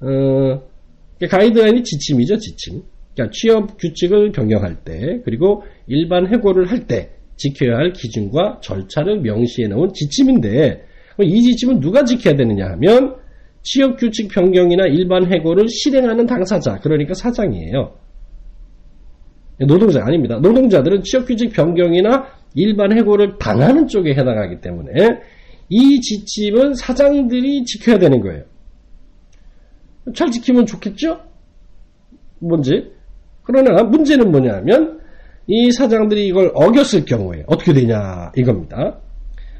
어, 0.00 0.62
가이드라인이 1.30 1.82
지침이죠, 1.82 2.38
지침. 2.38 2.82
그러니까 3.14 3.32
취업 3.32 3.78
규칙을 3.78 4.32
변경할 4.32 4.84
때 4.84 5.20
그리고 5.24 5.62
일반 5.86 6.26
해고를 6.32 6.70
할 6.70 6.86
때 6.86 7.10
지켜야 7.36 7.76
할 7.76 7.92
기준과 7.92 8.60
절차를 8.62 9.20
명시해 9.20 9.68
놓은 9.68 9.92
지침인데 9.92 10.84
이 11.22 11.42
지침은 11.42 11.80
누가 11.80 12.04
지켜야 12.04 12.34
되느냐 12.34 12.66
하면 12.72 13.16
취업 13.62 13.98
규칙 13.98 14.28
변경이나 14.28 14.86
일반 14.86 15.30
해고를 15.30 15.68
실행하는 15.68 16.26
당사자, 16.26 16.78
그러니까 16.80 17.14
사장이에요. 17.14 17.94
노동자 19.58 20.04
아닙니다. 20.04 20.38
노동자들은 20.40 21.02
취업규칙 21.02 21.52
변경이나 21.52 22.26
일반 22.54 22.96
해고를 22.96 23.38
당하는 23.38 23.86
쪽에 23.86 24.10
해당하기 24.10 24.60
때문에 24.60 24.92
이 25.68 26.00
지침은 26.00 26.74
사장들이 26.74 27.64
지켜야 27.64 27.98
되는 27.98 28.20
거예요. 28.20 28.44
잘 30.14 30.30
지키면 30.30 30.66
좋겠죠? 30.66 31.20
뭔지. 32.38 32.92
그러나 33.42 33.82
문제는 33.82 34.30
뭐냐면 34.30 35.00
이 35.46 35.70
사장들이 35.70 36.26
이걸 36.26 36.50
어겼을 36.54 37.04
경우에 37.04 37.44
어떻게 37.46 37.72
되냐 37.72 38.32
이겁니다. 38.36 38.98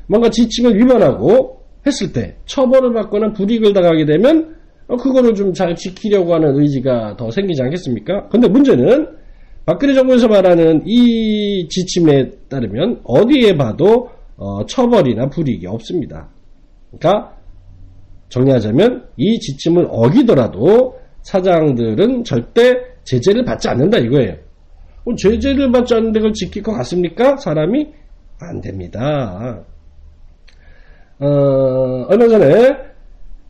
뭔가 0.09 0.31
지침을 0.31 0.77
위반하고 0.79 1.61
했을 1.87 2.13
때 2.13 2.37
처벌을 2.45 2.93
받거나 2.93 3.33
불이익을 3.33 3.73
당하게 3.73 4.05
되면 4.05 4.57
그거를 4.89 5.35
좀 5.35 5.53
잘 5.53 5.75
지키려고 5.75 6.35
하는 6.35 6.61
의지가 6.61 7.17
더 7.17 7.31
생기지 7.31 7.63
않겠습니까? 7.63 8.29
근데 8.29 8.49
문제는 8.49 9.09
박근혜 9.67 9.95
정부에서 9.95 10.29
말하는 10.29 10.85
이 10.87 11.67
지침에 11.69 12.31
따르면 12.49 13.01
어디에 13.03 13.57
봐도 13.57 14.11
어, 14.37 14.65
처벌이나 14.65 15.29
불이익이 15.29 15.67
없습니다. 15.67 16.29
그러니까 16.93 17.37
정리하자면 18.29 19.09
이 19.17 19.41
지침을 19.41 19.89
어기더라도 19.91 20.99
사장들은 21.23 22.23
절대 22.23 22.75
제재를 23.03 23.45
받지 23.45 23.69
않는다 23.69 23.99
이거예요. 23.99 24.37
제재를 25.19 25.73
받지 25.73 25.95
않는데 25.95 26.21
그걸 26.21 26.33
지킬 26.33 26.63
것 26.63 26.73
같습니까? 26.73 27.37
사람이 27.37 27.89
안 28.39 28.61
됩니다. 28.61 29.65
어, 31.19 31.27
얼마 32.09 32.29
전에 32.29 32.86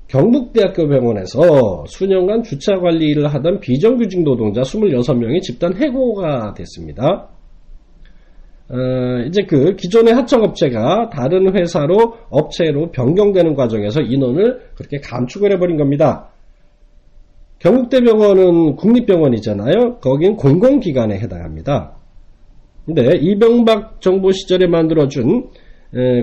경북대학교 0.08 0.88
병원에서 0.88 1.84
수년간 1.88 2.44
주차 2.44 2.74
관리 2.76 3.06
일을 3.10 3.26
하던 3.34 3.60
비정규직 3.60 4.22
노동자 4.22 4.62
26명이 4.62 5.42
집단 5.42 5.74
해고가 5.76 6.54
됐습니다. 6.54 7.28
어, 8.68 8.76
이제 9.26 9.42
그 9.42 9.76
기존의 9.76 10.14
하청업체가 10.14 11.10
다른 11.10 11.56
회사로 11.56 12.14
업체로 12.30 12.90
변경되는 12.90 13.54
과정에서 13.54 14.00
인원을 14.00 14.60
그렇게 14.76 14.98
감축을 14.98 15.52
해버린 15.52 15.76
겁니다. 15.76 16.30
경북대병원은 17.58 18.76
국립병원이잖아요. 18.76 19.98
거긴 20.00 20.36
공공기관에 20.36 21.18
해당합니다. 21.18 21.96
근데 22.84 23.16
이병박 23.20 24.00
정부 24.00 24.32
시절에 24.32 24.66
만들어준 24.68 25.48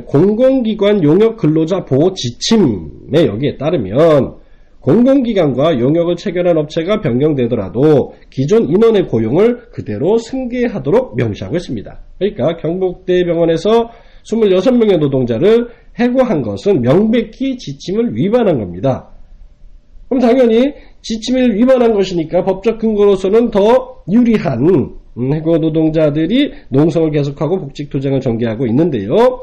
공공기관 0.07 1.03
용역 1.03 1.37
근로자 1.37 1.85
보호 1.85 2.13
지침에 2.13 3.25
여기에 3.25 3.57
따르면 3.57 4.35
공공기관과 4.81 5.79
용역을 5.79 6.17
체결한 6.17 6.57
업체가 6.57 6.99
변경되더라도 6.99 8.13
기존 8.29 8.69
인원의 8.69 9.07
고용을 9.07 9.69
그대로 9.71 10.17
승계하도록 10.17 11.15
명시하고 11.15 11.55
있습니다. 11.55 11.99
그러니까 12.19 12.57
경북대병원에서 12.57 13.89
26명의 14.25 14.97
노동자를 14.99 15.69
해고한 15.97 16.41
것은 16.41 16.81
명백히 16.81 17.57
지침을 17.57 18.15
위반한 18.15 18.59
겁니다. 18.59 19.09
그럼 20.09 20.19
당연히 20.19 20.73
지침을 21.01 21.55
위반한 21.55 21.93
것이니까 21.93 22.43
법적 22.43 22.79
근거로서는 22.79 23.51
더 23.51 24.03
유리한 24.11 24.97
해고 25.17 25.57
노동자들이 25.57 26.53
농성을 26.69 27.11
계속하고 27.11 27.59
복직 27.59 27.89
투쟁을 27.89 28.19
전개하고 28.19 28.65
있는데요. 28.67 29.41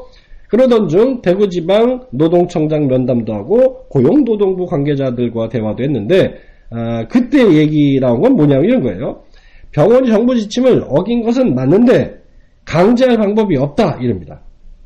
그러던 0.49 0.89
중 0.89 1.21
대구지방 1.21 2.07
노동청장 2.11 2.87
면담도 2.87 3.33
하고 3.33 3.85
고용노동부 3.89 4.65
관계자들과 4.65 5.47
대화도 5.49 5.83
했는데 5.83 6.35
아, 6.69 7.07
그때 7.07 7.53
얘기 7.53 7.99
나온 7.99 8.21
건 8.21 8.35
뭐냐면 8.35 8.65
이런 8.65 8.81
거예요. 8.81 9.23
병원이 9.71 10.09
정부 10.09 10.35
지침을 10.35 10.83
어긴 10.89 11.23
것은 11.23 11.55
맞는데 11.55 12.15
강제할 12.65 13.17
방법이 13.17 13.55
없다 13.57 13.99
이럽니다. 14.01 14.41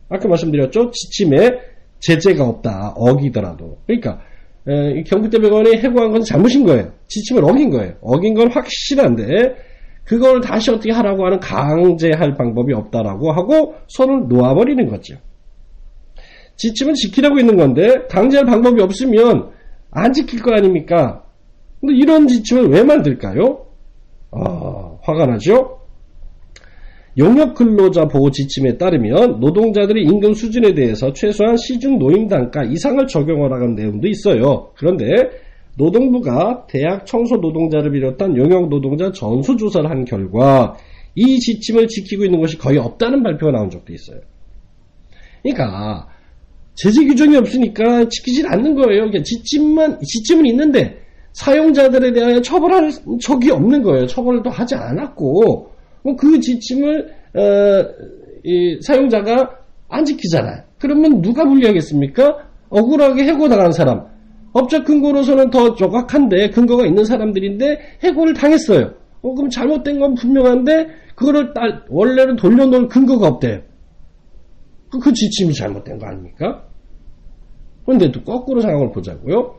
아까 0.09 0.27
말씀드렸죠. 0.27 0.91
지침에 0.91 1.51
제재가 1.99 2.43
없다. 2.47 2.93
어기더라도. 2.95 3.79
그러니까 3.87 4.21
경북대병원이 5.07 5.77
해고한 5.77 6.11
것은 6.11 6.25
잘못인 6.25 6.65
거예요. 6.65 6.91
지침을 7.07 7.43
어긴 7.43 7.71
거예요. 7.71 7.93
어긴 8.01 8.35
건 8.35 8.51
확실한데 8.51 9.55
그걸 10.05 10.39
다시 10.39 10.71
어떻게 10.71 10.91
하라고 10.91 11.25
하는 11.25 11.39
강제할 11.39 12.35
방법이 12.35 12.73
없다라고 12.73 13.31
하고 13.31 13.75
손을 13.87 14.27
놓아버리는 14.27 14.87
거죠. 14.87 15.15
지침은 16.55 16.93
지키라고 16.93 17.39
있는 17.39 17.57
건데 17.57 18.05
강제할 18.09 18.45
방법이 18.45 18.81
없으면 18.81 19.49
안 19.91 20.13
지킬 20.13 20.41
거 20.41 20.53
아닙니까? 20.53 21.23
근데 21.81 21.95
이런 21.95 22.27
지침을 22.27 22.69
왜 22.69 22.83
만들까요? 22.83 23.65
아, 24.31 24.97
화가 25.01 25.25
나죠? 25.25 25.79
용역 27.17 27.55
근로자 27.55 28.07
보호 28.07 28.29
지침에 28.29 28.77
따르면 28.77 29.39
노동자들의 29.39 30.03
임금 30.03 30.33
수준에 30.33 30.73
대해서 30.73 31.13
최소한 31.13 31.55
시중 31.55 31.97
노임 31.97 32.27
단가 32.27 32.63
이상을 32.63 33.07
적용하라는 33.07 33.75
내용도 33.75 34.07
있어요. 34.07 34.71
그런데 34.75 35.05
노동부가 35.77 36.65
대학 36.67 37.05
청소 37.05 37.37
노동자를 37.37 37.91
비롯한 37.91 38.37
용역 38.37 38.69
노동자 38.69 39.11
전수 39.11 39.57
조사를 39.57 39.89
한 39.89 40.05
결과 40.05 40.75
이 41.15 41.39
지침을 41.39 41.87
지키고 41.87 42.25
있는 42.25 42.39
것이 42.41 42.57
거의 42.57 42.77
없다는 42.77 43.23
발표가 43.23 43.51
나온 43.51 43.69
적도 43.69 43.93
있어요. 43.93 44.19
그러니까 45.43 46.07
제재 46.75 47.05
규정이 47.05 47.37
없으니까 47.37 48.09
지키질 48.09 48.47
않는 48.47 48.75
거예요. 48.75 49.05
그러니까 49.05 49.23
지침만 49.23 49.99
지침은 50.01 50.45
있는데 50.47 50.97
사용자들에 51.33 52.13
대하여 52.13 52.41
처벌할 52.41 52.91
적이 53.21 53.51
없는 53.51 53.83
거예요. 53.83 54.07
처벌도 54.07 54.49
하지 54.49 54.75
않았고 54.75 55.71
그 56.17 56.39
지침을 56.39 57.13
어, 57.33 57.85
사용자가 58.81 59.59
안 59.89 60.05
지키잖아요. 60.05 60.63
그러면 60.79 61.21
누가 61.21 61.45
불리하겠습니까? 61.45 62.37
억울하게 62.69 63.23
해고당한 63.23 63.71
사람. 63.71 64.14
법적 64.55 64.85
근거로서는 64.85 65.49
더 65.49 65.75
정확한데 65.75 66.49
근거가 66.51 66.85
있는 66.85 67.03
사람들인데 67.03 67.77
해고를 68.03 68.33
당했어요. 68.33 68.93
어, 69.21 69.35
그럼 69.35 69.49
잘못된 69.49 69.99
건 69.99 70.13
분명한데 70.15 70.87
그거를 71.15 71.53
딸, 71.53 71.83
원래는 71.89 72.37
돌려놓을 72.37 72.87
근거가 72.87 73.27
없대요. 73.27 73.61
그, 74.89 74.99
그 74.99 75.11
지침이 75.11 75.53
잘못된 75.53 75.97
거 75.97 76.07
아닙니까? 76.07 76.63
그런데 77.85 78.09
또 78.13 78.23
거꾸로 78.23 78.61
상황을 78.61 78.91
보자고요. 78.93 79.55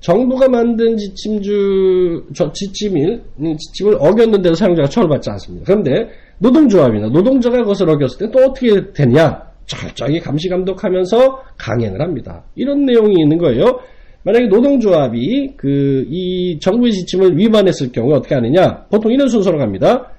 정부가 0.00 0.48
만든 0.48 0.96
지침주, 0.96 2.28
저 2.34 2.50
지침일, 2.52 3.22
지침을 3.58 3.96
어겼는데도 4.00 4.54
사용자가 4.54 4.88
처벌받지 4.88 5.28
않습니다. 5.32 5.66
그런데 5.66 6.08
노동조합이나 6.38 7.08
노동자가 7.08 7.58
그것을 7.58 7.90
어겼을 7.90 8.26
때 8.26 8.32
또 8.32 8.46
어떻게 8.46 8.90
되냐? 8.94 9.50
철저히 9.66 10.18
감시 10.18 10.48
감독하면서 10.48 11.42
강행을 11.58 12.00
합니다. 12.00 12.42
이런 12.54 12.86
내용이 12.86 13.14
있는 13.18 13.36
거예요. 13.36 13.80
만약에 14.22 14.46
노동조합이 14.46 15.54
그 15.56 15.90
이 16.08 16.58
정부의 16.60 16.92
지침을 16.92 17.38
위반했을 17.38 17.92
경우 17.92 18.14
어떻게 18.14 18.34
하느냐? 18.34 18.86
보통 18.90 19.12
이런 19.12 19.28
순서로 19.28 19.58
갑니다. 19.58 20.10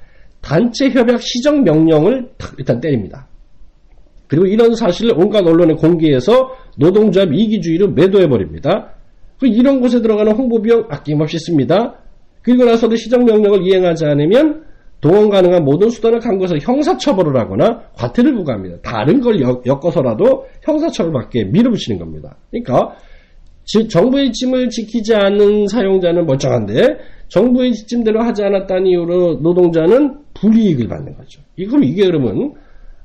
단체 0.41 0.89
협약 0.89 1.22
시정 1.22 1.63
명령을 1.63 2.29
일단 2.58 2.79
때립니다. 2.79 3.27
그리고 4.27 4.46
이런 4.46 4.74
사실을 4.75 5.13
온갖 5.17 5.46
언론에 5.46 5.74
공개해서 5.74 6.51
노동조합 6.77 7.34
이기주의로 7.34 7.89
매도해 7.89 8.27
버립니다. 8.27 8.93
그 9.39 9.48
이런 9.48 9.81
곳에 9.81 10.01
들어가는 10.01 10.31
홍보 10.31 10.61
비용 10.61 10.85
아낌없이 10.90 11.37
씁니다. 11.40 11.96
그리고 12.42 12.64
나서도 12.64 12.96
시정 12.96 13.25
명령을 13.25 13.61
이행하지 13.64 14.05
않으면 14.05 14.64
동원 15.01 15.29
가능한 15.29 15.64
모든 15.66 15.90
수단을 15.90 16.20
강구해서 16.20 16.57
형사처벌을 16.61 17.35
하거나 17.40 17.81
과태를 17.96 18.33
부과합니다. 18.35 18.77
다른 18.83 19.20
걸 19.20 19.42
엮, 19.42 19.85
어서라도 19.85 20.46
형사처벌 20.61 21.11
받게 21.11 21.46
밀어붙이는 21.46 22.00
겁니다. 22.00 22.37
그러니까 22.51 22.96
정부의 23.66 24.32
지침을 24.32 24.70
지키지 24.70 25.14
않는 25.16 25.68
사용자는 25.68 26.26
멀쩡한데 26.26 26.98
정부의 27.30 27.74
지침대로 27.74 28.22
하지 28.22 28.44
않았다는 28.44 28.88
이유로 28.88 29.40
노동자는 29.42 30.18
불이익을 30.34 30.88
받는 30.88 31.16
거죠. 31.16 31.42
그럼 31.56 31.84
이게 31.84 32.06
그러면 32.06 32.54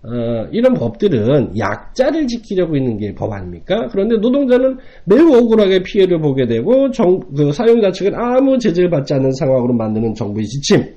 어, 0.03 0.47
이런 0.53 0.75
법들은 0.75 1.59
약자를 1.59 2.27
지키려고 2.29 2.77
있는 2.77 2.97
게 2.99 3.13
법 3.15 3.33
아닙니까? 3.33 3.89
그런데 3.91 4.17
노동자는 4.17 4.79
매우 5.05 5.35
억울하게 5.37 5.83
피해를 5.83 6.21
보게 6.21 6.47
되고 6.47 6.91
정, 6.93 7.21
그 7.37 7.53
사용자 7.53 7.91
측은 7.91 8.15
아무 8.15 8.59
제재를 8.59 8.89
받지 8.91 9.15
않는 9.15 9.33
상황으로 9.33 9.75
만드는 9.75 10.15
정부의 10.15 10.47
지침. 10.47 10.95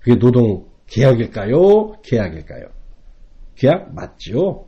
그게 0.00 0.18
노동 0.18 0.64
계약일까요? 0.88 1.94
계약일까요? 2.02 2.64
계약 3.56 3.94
맞죠? 3.94 4.66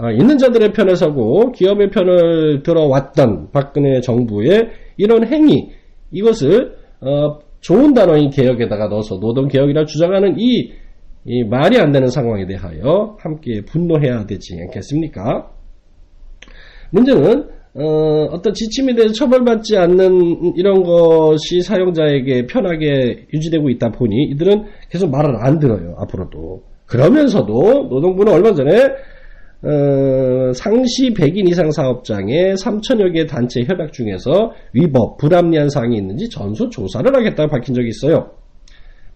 아, 0.00 0.12
있는 0.12 0.38
자들의 0.38 0.72
편에 0.72 0.94
서고 0.94 1.50
기업의 1.50 1.90
편을 1.90 2.62
들어왔던 2.62 3.50
박근혜 3.50 4.00
정부의 4.00 4.68
이런 4.96 5.26
행위 5.26 5.70
이것을 6.12 6.76
어, 7.00 7.40
좋은 7.60 7.94
단어인 7.94 8.30
개혁에다가 8.30 8.86
넣어서 8.86 9.16
노동개혁이라 9.16 9.84
주장하는 9.86 10.36
이, 10.38 10.70
이 11.24 11.42
말이 11.42 11.78
안 11.78 11.90
되는 11.90 12.08
상황에 12.08 12.46
대하여 12.46 13.16
함께 13.18 13.62
분노해야 13.62 14.24
되지 14.26 14.56
않겠습니까? 14.60 15.50
문제는 16.90 17.48
어, 17.74 18.40
떤 18.40 18.54
지침에 18.54 18.94
대해서 18.94 19.14
처벌받지 19.14 19.76
않는 19.76 20.54
이런 20.56 20.84
것이 20.84 21.60
사용자에게 21.60 22.46
편하게 22.46 23.26
유지되고 23.34 23.68
있다 23.70 23.90
보니 23.90 24.30
이들은 24.30 24.64
계속 24.90 25.10
말을 25.10 25.36
안 25.44 25.58
들어요 25.58 25.96
앞으로도 25.98 26.62
그러면서도 26.86 27.88
노동부는 27.90 28.32
얼마 28.32 28.54
전에 28.54 28.70
어, 29.60 30.52
상시 30.54 31.12
100인 31.12 31.48
이상 31.48 31.70
사업장에 31.72 32.54
3천여 32.54 33.12
개 33.12 33.26
단체 33.26 33.62
협약 33.64 33.92
중에서 33.92 34.52
위법, 34.72 35.16
불합리한 35.16 35.68
사항이 35.68 35.96
있는지 35.96 36.28
전수 36.28 36.70
조사를 36.70 37.12
하겠다고 37.12 37.50
밝힌 37.50 37.74
적이 37.74 37.88
있어요. 37.88 38.30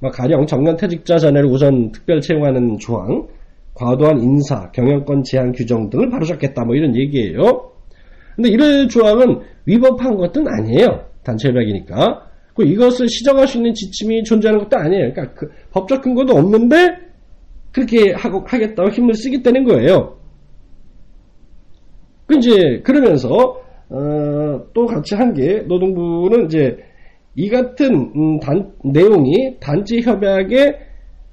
뭐 0.00 0.10
가령 0.10 0.46
정년 0.46 0.76
퇴직자 0.76 1.18
자녀를 1.18 1.48
우선 1.48 1.92
특별 1.92 2.20
채용하는 2.20 2.78
조항, 2.78 3.28
과도한 3.74 4.20
인사, 4.20 4.70
경영권 4.72 5.22
제한 5.22 5.52
규정 5.52 5.88
등을 5.90 6.10
바로잡겠다 6.10 6.64
뭐 6.64 6.74
이런 6.74 6.96
얘기예요. 6.96 7.70
근데 8.34 8.48
이런 8.48 8.88
조항은 8.88 9.40
위법한 9.66 10.16
것은 10.16 10.48
아니에요. 10.48 11.04
단체 11.22 11.48
협약이니까. 11.50 12.30
그 12.54 12.64
이것을 12.64 13.08
시정할 13.08 13.46
수 13.46 13.58
있는 13.58 13.74
지침이 13.74 14.24
존재하는 14.24 14.64
것도 14.64 14.76
아니에요. 14.76 15.12
그러니까 15.12 15.34
그 15.34 15.48
법적 15.70 16.02
근거도 16.02 16.34
없는데 16.34 16.96
그렇게 17.70 18.12
하고 18.12 18.44
하겠다고 18.44 18.90
힘을 18.90 19.14
쓰겠다는 19.14 19.64
거예요. 19.64 20.21
그 22.32 22.38
이제 22.38 22.80
그러면서 22.82 23.28
어, 23.90 24.64
또 24.72 24.86
같이 24.86 25.14
한 25.14 25.34
게 25.34 25.62
노동부는 25.68 26.46
이제 26.46 26.78
이 27.34 27.48
같은 27.48 28.12
음, 28.16 28.40
단, 28.40 28.72
내용이 28.84 29.56
단지 29.60 30.00
협약에 30.00 30.68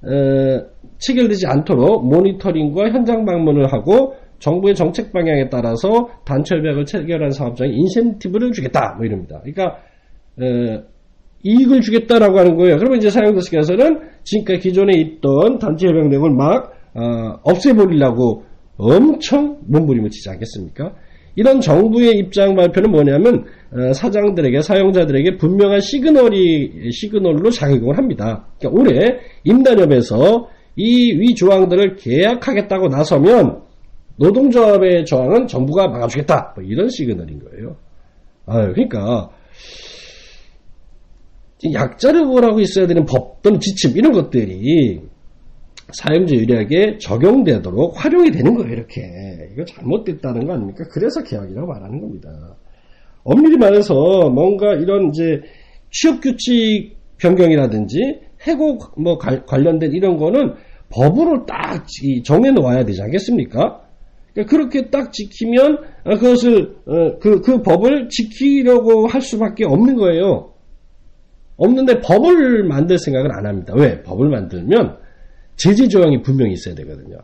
어, 0.02 0.66
체결되지 0.98 1.46
않도록 1.46 2.06
모니터링과 2.06 2.90
현장 2.90 3.24
방문을 3.24 3.72
하고 3.72 4.14
정부의 4.38 4.74
정책 4.74 5.12
방향에 5.12 5.50
따라서 5.50 6.08
단체 6.24 6.56
협약을 6.56 6.86
체결한 6.86 7.30
사업장에 7.30 7.70
인센티브를 7.72 8.52
주겠다 8.52 8.94
뭐 8.96 9.04
이럽니다. 9.06 9.40
그러니까 9.42 9.78
어, 10.40 10.82
이익을 11.42 11.80
주겠다라고 11.80 12.38
하는 12.38 12.56
거예요. 12.56 12.76
그러면 12.76 12.98
이제 12.98 13.08
사용자 13.08 13.40
측에서는 13.40 14.00
지금까지 14.24 14.58
기존에 14.60 14.92
있던 14.98 15.58
단체 15.58 15.88
협약 15.88 16.08
내용을 16.08 16.30
막 16.30 16.72
어, 16.94 17.38
없애버리려고 17.44 18.44
엄청 18.80 19.58
몸부림을 19.66 20.10
치지 20.10 20.30
않겠습니까? 20.30 20.94
이런 21.36 21.60
정부의 21.60 22.16
입장 22.18 22.56
발표는 22.56 22.90
뭐냐면 22.90 23.44
어, 23.72 23.92
사장들에게 23.92 24.62
사용자들에게 24.62 25.36
분명한 25.36 25.80
시그널이 25.80 26.90
시그널로 26.92 27.50
작용을 27.50 27.96
합니다. 27.98 28.46
그러니까 28.58 28.80
올해 28.80 29.18
임단협에서 29.44 30.48
이 30.76 31.12
위 31.12 31.34
조항들을 31.34 31.96
계약하겠다고 31.96 32.88
나서면 32.88 33.62
노동조합의 34.16 35.04
저항은 35.06 35.46
정부가 35.46 35.88
막아주겠다. 35.88 36.54
뭐 36.56 36.64
이런 36.64 36.88
시그널인 36.88 37.40
거예요. 37.40 37.76
아, 38.46 38.66
그러니까 38.72 39.30
약자를 41.72 42.24
보호하고 42.24 42.60
있어야 42.60 42.86
되는 42.86 43.04
법 43.04 43.42
또는 43.42 43.60
지침 43.60 43.96
이런 43.96 44.12
것들이 44.12 45.00
사용자 45.92 46.34
유리하게 46.34 46.98
적용되도록 46.98 48.02
활용이 48.02 48.30
되는 48.30 48.54
거예요, 48.54 48.72
이렇게. 48.72 49.02
이거 49.52 49.64
잘못됐다는 49.64 50.46
거 50.46 50.54
아닙니까? 50.54 50.84
그래서 50.92 51.22
개혁이라고 51.22 51.66
말하는 51.66 52.00
겁니다. 52.00 52.56
엄밀히 53.24 53.56
말해서 53.56 54.30
뭔가 54.30 54.74
이런 54.74 55.08
이제 55.08 55.42
취업 55.90 56.20
규칙 56.20 56.96
변경이라든지 57.18 58.20
해고 58.46 58.78
뭐 58.96 59.18
관련된 59.18 59.92
이런 59.92 60.16
거는 60.16 60.54
법으로 60.90 61.46
딱 61.46 61.86
정해 62.24 62.50
놓아야 62.50 62.84
되지 62.84 63.02
않겠습니까? 63.02 63.82
그러니까 64.32 64.50
그렇게 64.50 64.90
딱 64.90 65.12
지키면 65.12 65.78
어, 66.04 66.10
그것을 66.16 66.76
어, 66.86 67.18
그, 67.18 67.40
그 67.40 67.62
법을 67.62 68.08
지키려고 68.08 69.06
할 69.06 69.20
수밖에 69.20 69.64
없는 69.64 69.96
거예요. 69.96 70.54
없는데 71.56 72.00
법을 72.00 72.64
만들 72.64 72.98
생각을 72.98 73.32
안 73.32 73.46
합니다. 73.46 73.74
왜? 73.76 74.02
법을 74.02 74.28
만들면 74.28 74.96
제재 75.60 75.88
조항이 75.88 76.22
분명히 76.22 76.54
있어야 76.54 76.74
되거든요. 76.74 77.18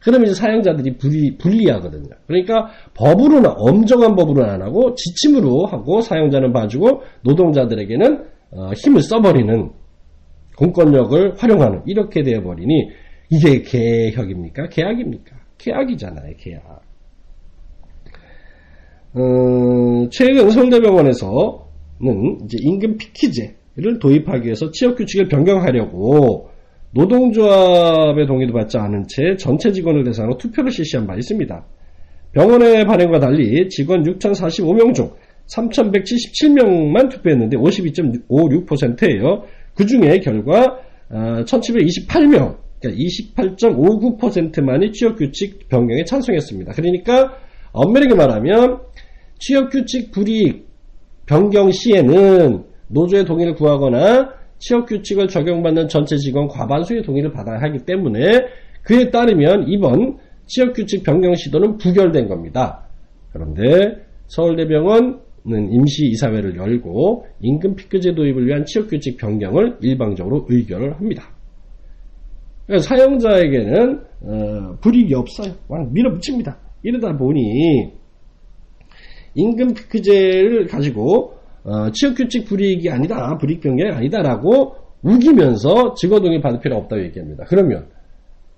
그러면 0.00 0.26
이제 0.26 0.34
사용자들이 0.34 0.96
불리, 0.96 1.36
불리하거든요. 1.36 2.08
그러니까 2.26 2.70
법으로는 2.94 3.50
엄정한 3.54 4.16
법으로는 4.16 4.50
안 4.50 4.62
하고 4.62 4.94
지침으로 4.94 5.66
하고 5.66 6.00
사용자는 6.00 6.52
봐주고 6.52 7.02
노동자들에게는 7.22 8.24
어, 8.50 8.70
힘을 8.72 9.02
써버리는 9.02 9.70
공권력을 10.56 11.34
활용하는 11.36 11.82
이렇게 11.86 12.22
되어버리니 12.22 12.90
이게 13.30 13.62
개혁입니까? 13.62 14.68
계약입니까? 14.68 15.36
계약이잖아요. 15.58 16.34
계약. 16.38 16.82
어, 19.14 20.08
최근 20.10 20.50
서울대병원에서는 20.50 22.40
이제 22.44 22.56
임금 22.60 22.96
피키제를 22.96 23.98
도입하기 24.00 24.46
위해서 24.46 24.70
취업 24.72 24.96
규칙을 24.96 25.28
변경하려고 25.28 26.51
노동조합의 26.94 28.26
동의도 28.26 28.52
받지 28.52 28.78
않은 28.78 29.06
채 29.08 29.36
전체 29.36 29.72
직원을 29.72 30.04
대상으로 30.04 30.36
투표를 30.38 30.70
실시한 30.70 31.06
바 31.06 31.14
있습니다. 31.16 31.64
병원의 32.32 32.84
발행과 32.86 33.18
달리 33.18 33.68
직원 33.68 34.02
6,045명 34.04 34.94
중 34.94 35.10
3,177명만 35.46 37.10
투표했는데 37.10 37.56
52.56%예요. 37.56 39.44
그 39.74 39.86
중에 39.86 40.18
결과 40.20 40.78
1,728명, 41.10 42.42
어, 42.42 42.58
그러니까 42.80 43.02
28.59%만이 43.36 44.92
취업규칙 44.92 45.68
변경에 45.68 46.04
찬성했습니다. 46.04 46.72
그러니까 46.72 47.36
엄밀하게 47.72 48.14
말하면 48.14 48.80
취업규칙 49.38 50.10
불이익 50.10 50.68
변경 51.26 51.70
시에는 51.70 52.64
노조의 52.88 53.24
동의를 53.24 53.54
구하거나 53.54 54.41
취업 54.62 54.86
규칙을 54.86 55.26
적용받는 55.26 55.88
전체 55.88 56.16
직원 56.16 56.46
과반수의 56.46 57.02
동의를 57.02 57.32
받아야 57.32 57.60
하기 57.62 57.84
때문에 57.84 58.20
그에 58.84 59.10
따르면 59.10 59.66
이번 59.68 60.18
취업 60.46 60.72
규칙 60.72 61.02
변경 61.02 61.34
시도는 61.34 61.78
부결된 61.78 62.28
겁니다. 62.28 62.86
그런데 63.32 64.04
서울대병원은 64.28 65.72
임시 65.72 66.06
이사회를 66.06 66.56
열고 66.56 67.26
임금 67.40 67.74
피크제 67.74 68.14
도입을 68.14 68.46
위한 68.46 68.64
취업 68.64 68.88
규칙 68.88 69.16
변경을 69.16 69.78
일방적으로 69.80 70.46
의결을 70.48 70.94
합니다. 70.94 71.24
그러니까 72.66 72.88
사용자에게는 72.88 74.00
어, 74.20 74.76
불이익이 74.80 75.12
없어요. 75.14 75.54
그냥 75.66 75.92
밀어붙입니다. 75.92 76.56
이러다 76.84 77.16
보니 77.16 77.90
임금 79.34 79.74
피크제를 79.74 80.68
가지고 80.68 81.41
어, 81.64 81.90
취업규칙 81.92 82.46
불이익이 82.46 82.90
아니다, 82.90 83.36
불이익 83.38 83.60
변경이 83.60 83.92
아니다라고 83.92 84.76
우기면서 85.02 85.94
직업동의 85.94 86.40
받을 86.40 86.60
필요가 86.60 86.82
없다고 86.82 87.02
얘기합니다. 87.04 87.44
그러면 87.48 87.86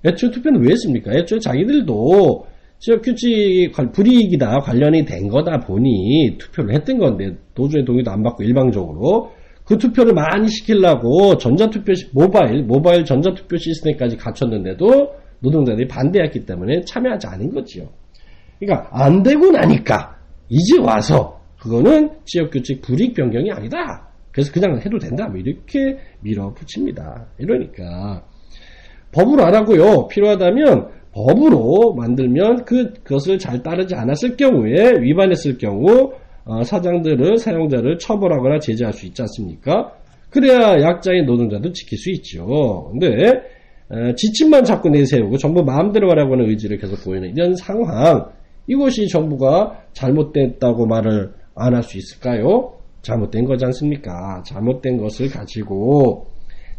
애초에 0.05 0.31
투표는 0.31 0.63
왜 0.63 0.73
했습니까? 0.73 1.13
애초에 1.13 1.39
자기들도 1.39 2.47
취업규칙 2.79 3.73
불이익이다 3.93 4.59
관련이 4.59 5.05
된 5.05 5.29
거다 5.29 5.61
보니 5.61 6.37
투표를 6.39 6.75
했던 6.75 6.99
건데 6.99 7.37
노조의 7.55 7.85
동의도 7.85 8.11
안 8.11 8.23
받고 8.23 8.43
일방적으로 8.43 9.31
그 9.65 9.79
투표를 9.79 10.13
많이 10.13 10.49
시키려고 10.49 11.39
전자투표 11.39 11.93
모바일 12.13 12.65
모바일 12.65 13.05
전자투표 13.05 13.57
시스템까지 13.57 14.19
갖췄는데도 14.19 15.15
노동자들이 15.41 15.89
반대했기 15.89 16.45
때문에 16.45 16.83
참여하지 16.83 17.27
않은 17.27 17.55
거지요. 17.55 17.89
그러니까 18.59 18.89
안 18.93 19.23
되고 19.23 19.51
나니까 19.51 20.17
이제 20.51 20.79
와서 20.79 21.41
그거는 21.65 22.11
지역규칙 22.27 22.83
불이익 22.83 23.15
변경이 23.15 23.51
아니다. 23.51 24.07
그래서 24.31 24.53
그냥 24.53 24.79
해도 24.79 24.99
된다. 24.99 25.27
뭐 25.27 25.39
이렇게 25.39 25.97
밀어붙입니다. 26.21 27.27
이러니까 27.39 28.23
법으로 29.13 29.45
안 29.45 29.55
하고요. 29.55 30.09
필요하다면 30.09 30.89
법으로 31.13 31.95
만들면 31.95 32.65
그, 32.65 32.93
그것을 33.03 33.39
잘 33.39 33.63
따르지 33.63 33.95
않았을 33.95 34.37
경우에 34.37 35.01
위반했을 35.01 35.57
경우 35.57 36.13
어, 36.45 36.63
사장들을 36.63 37.39
사용자를 37.39 37.99
처벌하거나 37.99 38.59
제재할 38.59 38.93
수 38.93 39.07
있지 39.07 39.23
않습니까? 39.23 39.93
그래야 40.29 40.83
약자인 40.83 41.25
노동자도 41.25 41.73
지킬 41.73 41.97
수 41.97 42.11
있죠. 42.11 42.91
근데 42.91 43.09
어, 43.89 44.15
지침만 44.17 44.65
자꾸 44.65 44.91
내세우고 44.91 45.39
정부 45.39 45.63
마음대로 45.63 46.11
하라고 46.11 46.35
하는 46.35 46.51
의지를 46.51 46.77
계속 46.77 47.03
보이는 47.05 47.31
이런 47.31 47.55
상황 47.55 48.27
이것이 48.67 49.09
정부가 49.09 49.85
잘못됐다고 49.93 50.87
말을 50.87 51.33
안 51.55 51.75
할 51.75 51.83
수 51.83 51.99
있을까요? 51.99 52.75
잘못된 53.03 53.45
거지 53.45 53.65
않습니까? 53.67 54.43
잘못된 54.47 54.97
것을 54.99 55.29
가지고 55.29 56.27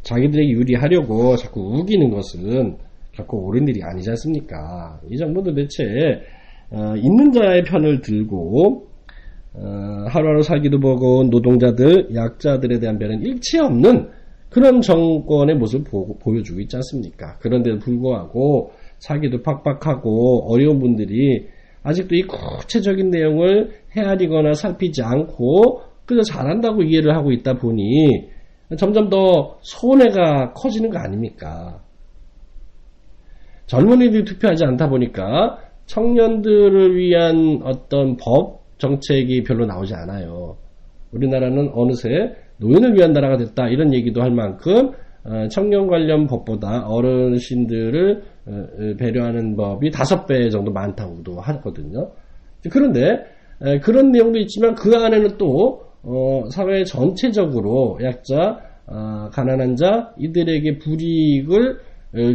자기들에게 0.02 0.50
유리하려고 0.50 1.36
자꾸 1.36 1.62
우기는 1.80 2.10
것은 2.10 2.78
결코 3.12 3.46
옳은 3.46 3.68
일이 3.68 3.82
아니지 3.84 4.10
않습니까? 4.12 5.00
이 5.10 5.18
정부도 5.18 5.54
대체 5.54 5.84
어, 6.72 6.96
있는 6.98 7.32
자의 7.32 7.64
편을 7.64 8.02
들고 8.02 8.88
어, 9.54 10.06
하루하루 10.10 10.42
살기도 10.42 10.80
버거운 10.80 11.30
노동자들, 11.30 12.14
약자들에 12.14 12.80
대한 12.80 13.00
변은 13.00 13.22
일체 13.22 13.60
없는 13.60 14.10
그런 14.50 14.82
정권의 14.82 15.56
모습을 15.56 15.86
보, 15.90 16.38
여주고 16.38 16.60
있지 16.62 16.76
않습니까? 16.78 17.38
그런데도 17.40 17.80
불구하고 17.80 18.72
살기도 19.00 19.42
팍팍하고 19.44 20.52
어려운 20.52 20.80
분들이 20.80 21.48
아직도 21.84 22.16
이 22.16 22.24
구체적인 22.24 23.12
내용을 23.12 23.72
헤아리거나 23.96 24.54
살피지 24.54 25.02
않고 25.04 25.82
그저 26.06 26.22
잘한다고 26.22 26.84
이해를 26.84 27.16
하고 27.16 27.32
있다 27.32 27.56
보니 27.56 28.30
점점 28.78 29.10
더 29.10 29.58
손해가 29.62 30.54
커지는 30.54 30.90
거 30.90 31.00
아닙니까? 31.00 31.82
젊은이들이 33.68 34.26
투표하지 34.26 34.66
않다 34.66 34.90
보니까 34.90 35.60
청년들을 35.86 36.96
위한 36.98 37.62
어떤 37.64 38.18
법, 38.18 38.64
정책이 38.78 39.44
별로 39.44 39.66
나오지 39.66 39.94
않아요. 39.94 40.58
우리나라는 41.12 41.72
어느새 41.74 42.36
노인을 42.58 42.96
위한 42.96 43.14
나라가 43.14 43.38
됐다 43.38 43.70
이런 43.70 43.94
얘기도 43.94 44.22
할 44.22 44.32
만큼 44.32 44.92
어, 45.24 45.48
청년 45.50 45.88
관련 45.88 46.28
법보다 46.28 46.88
어르신들을 46.88 48.24
어, 48.48 48.52
어, 48.52 48.96
배려하는 48.98 49.56
법이 49.56 49.90
다섯 49.92 50.26
배 50.26 50.50
정도 50.50 50.72
많다고도 50.72 51.40
하거든요. 51.40 52.12
그런데 52.72 53.24
그런 53.82 54.12
내용도 54.12 54.40
있지만 54.40 54.76
그 54.76 54.96
안에는 54.96 55.38
또 55.38 55.82
사회 56.52 56.84
전체적으로 56.84 58.00
약자, 58.04 58.60
가난한 59.32 59.76
자 59.76 60.14
이들에게 60.18 60.78
불이익을 60.80 61.80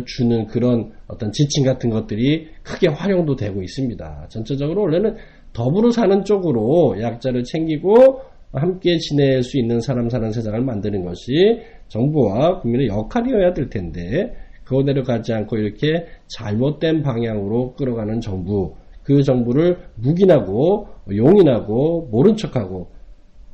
주는 0.07 0.47
그런 0.47 0.93
어떤 1.07 1.33
지침 1.33 1.65
같은 1.65 1.91
것들이 1.91 2.49
크게 2.63 2.89
활용도 2.89 3.37
되고 3.37 3.63
있습니다. 3.63 4.27
전체적으로 4.29 4.83
원래는 4.83 5.17
더불어 5.53 5.91
사는 5.91 6.25
쪽으로 6.25 7.01
약자를 7.01 7.45
챙기고 7.45 8.21
함께 8.53 8.99
지낼 8.99 9.43
수 9.43 9.59
있는 9.59 9.81
사람 9.81 10.09
사는 10.09 10.33
세상을 10.33 10.61
만드는 10.61 11.05
것이 11.05 11.61
정부와 11.89 12.61
국민의 12.61 12.89
역할이어야 12.89 13.55
될 13.55 13.69
텐데 13.71 14.35
그대로 14.65 15.03
가지 15.03 15.33
않고 15.33 15.57
이렇게 15.57 16.07
잘못된 16.29 17.03
방향으로 17.03 17.75
끌어가는 17.75 18.21
정부 18.21 18.75
그 19.03 19.23
정부를 19.23 19.79
묵인하고 19.97 20.89
용인하고 21.15 22.09
모른 22.11 22.37
척하고 22.37 22.91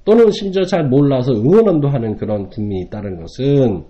또는 0.05 0.31
심지어 0.31 0.63
잘 0.65 0.89
몰라서 0.89 1.33
응원도 1.33 1.89
하는 1.89 2.17
그런 2.17 2.49
국민이 2.49 2.83
있다는 2.83 3.21
것은 3.21 3.85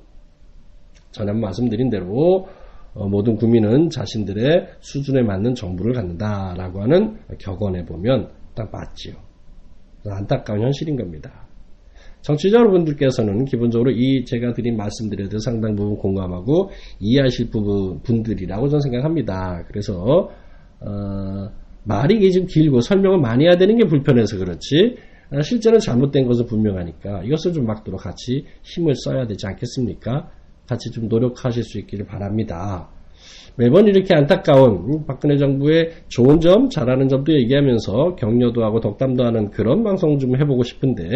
전에 1.10 1.32
말씀드린 1.32 1.90
대로 1.90 2.46
어, 2.94 3.06
모든 3.08 3.36
국민은 3.36 3.90
자신들의 3.90 4.68
수준에 4.80 5.22
맞는 5.22 5.54
정부를 5.54 5.92
갖는다라고 5.92 6.82
하는 6.82 7.18
격언에 7.38 7.84
보면 7.84 8.30
딱 8.54 8.70
맞지요. 8.72 9.14
안타까운 10.08 10.62
현실인 10.62 10.96
겁니다. 10.96 11.46
정치자 12.22 12.58
여러분들께서는 12.58 13.44
기본적으로 13.44 13.90
이 13.90 14.24
제가 14.24 14.52
드린 14.52 14.76
말씀들에도 14.76 15.38
상당 15.38 15.76
부분 15.76 15.96
공감하고 15.96 16.70
이해하실 16.98 17.50
부분 17.50 18.00
분들이라고 18.02 18.68
저는 18.68 18.80
생각합니다. 18.80 19.64
그래서 19.68 20.30
어, 20.80 21.50
말이 21.84 22.30
좀 22.32 22.46
길고 22.46 22.80
설명을 22.80 23.18
많이 23.18 23.44
해야 23.44 23.56
되는 23.56 23.76
게 23.76 23.86
불편해서 23.86 24.38
그렇지 24.38 24.96
아, 25.30 25.40
실제는 25.40 25.78
잘못된 25.78 26.26
것은 26.26 26.46
분명하니까 26.46 27.22
이것을 27.24 27.52
좀 27.52 27.66
막도록 27.66 28.00
같이 28.00 28.44
힘을 28.62 28.94
써야 28.94 29.26
되지 29.26 29.46
않겠습니까? 29.46 30.30
같이 30.68 30.90
좀 30.90 31.08
노력하실 31.08 31.62
수 31.62 31.78
있기를 31.78 32.06
바랍니다. 32.06 32.88
매번 33.56 33.86
이렇게 33.86 34.14
안타까운 34.14 35.06
박근혜 35.06 35.36
정부의 35.38 35.92
좋은 36.08 36.40
점, 36.40 36.68
잘하는 36.68 37.08
점도 37.08 37.32
얘기하면서 37.32 38.16
격려도 38.16 38.62
하고 38.62 38.80
덕담도 38.80 39.24
하는 39.24 39.50
그런 39.50 39.82
방송 39.82 40.18
좀 40.18 40.36
해보고 40.36 40.62
싶은데 40.62 41.06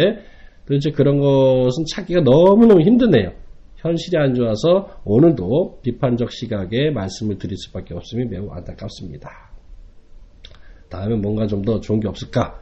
도대체 0.65 0.91
그런 0.91 1.19
것은 1.19 1.85
찾기가 1.85 2.21
너무너무 2.21 2.81
힘드네요. 2.81 3.31
현실이 3.77 4.17
안 4.17 4.33
좋아서 4.33 5.01
오늘도 5.05 5.79
비판적 5.83 6.31
시각에 6.31 6.91
말씀을 6.91 7.37
드릴 7.37 7.57
수밖에 7.57 7.93
없음이 7.93 8.25
매우 8.25 8.49
안타깝습니다. 8.51 9.50
다음에 10.91 11.15
뭔가 11.15 11.47
좀 11.47 11.63
더 11.63 11.79
좋은 11.79 11.99
게 11.99 12.07
없을까? 12.07 12.59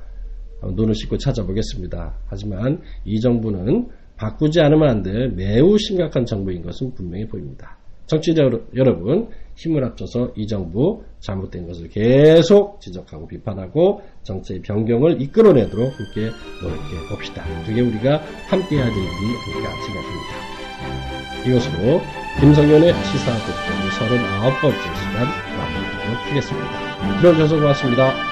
눈을 0.64 0.94
씻고 0.94 1.18
찾아보겠습니다. 1.18 2.16
하지만 2.28 2.82
이 3.06 3.20
정부는 3.20 3.90
바꾸지 4.18 4.60
않으면 4.62 4.90
안 4.90 5.04
될 5.04 5.30
매우 5.30 5.78
심각한 5.78 6.26
정부인 6.26 6.62
것은 6.62 6.94
분명히 6.94 7.26
보입니다. 7.28 7.78
정치자 8.08 8.42
여러분, 8.76 9.30
힘을 9.56 9.86
합쳐서 9.86 10.34
이 10.36 10.48
정부 10.48 11.04
잘못된 11.20 11.68
것을 11.68 11.88
계속 11.90 12.82
지적하고 12.82 13.28
비판하고 13.28 14.02
정치의 14.24 14.62
변경을 14.64 15.22
이끌어내도록 15.22 15.88
함께 15.88 16.30
노력해 16.62 17.08
봅시다. 17.14 17.44
그게 17.66 17.82
우리가 17.82 18.18
함께 18.50 18.78
해야 18.78 18.86
될 18.86 18.96
일이 18.98 19.66
아닐까 19.66 19.70
생각합니다. 19.86 21.46
이것으로 21.48 22.02
김성현의 22.40 22.94
시사 22.94 23.32
독보기 23.32 23.90
39번째 24.00 24.96
시간 24.98 25.28
마무리하도록 25.58 26.30
하겠습니다. 26.30 26.89
들어주셔서 27.22 27.56
고맙습니다. 27.56 28.29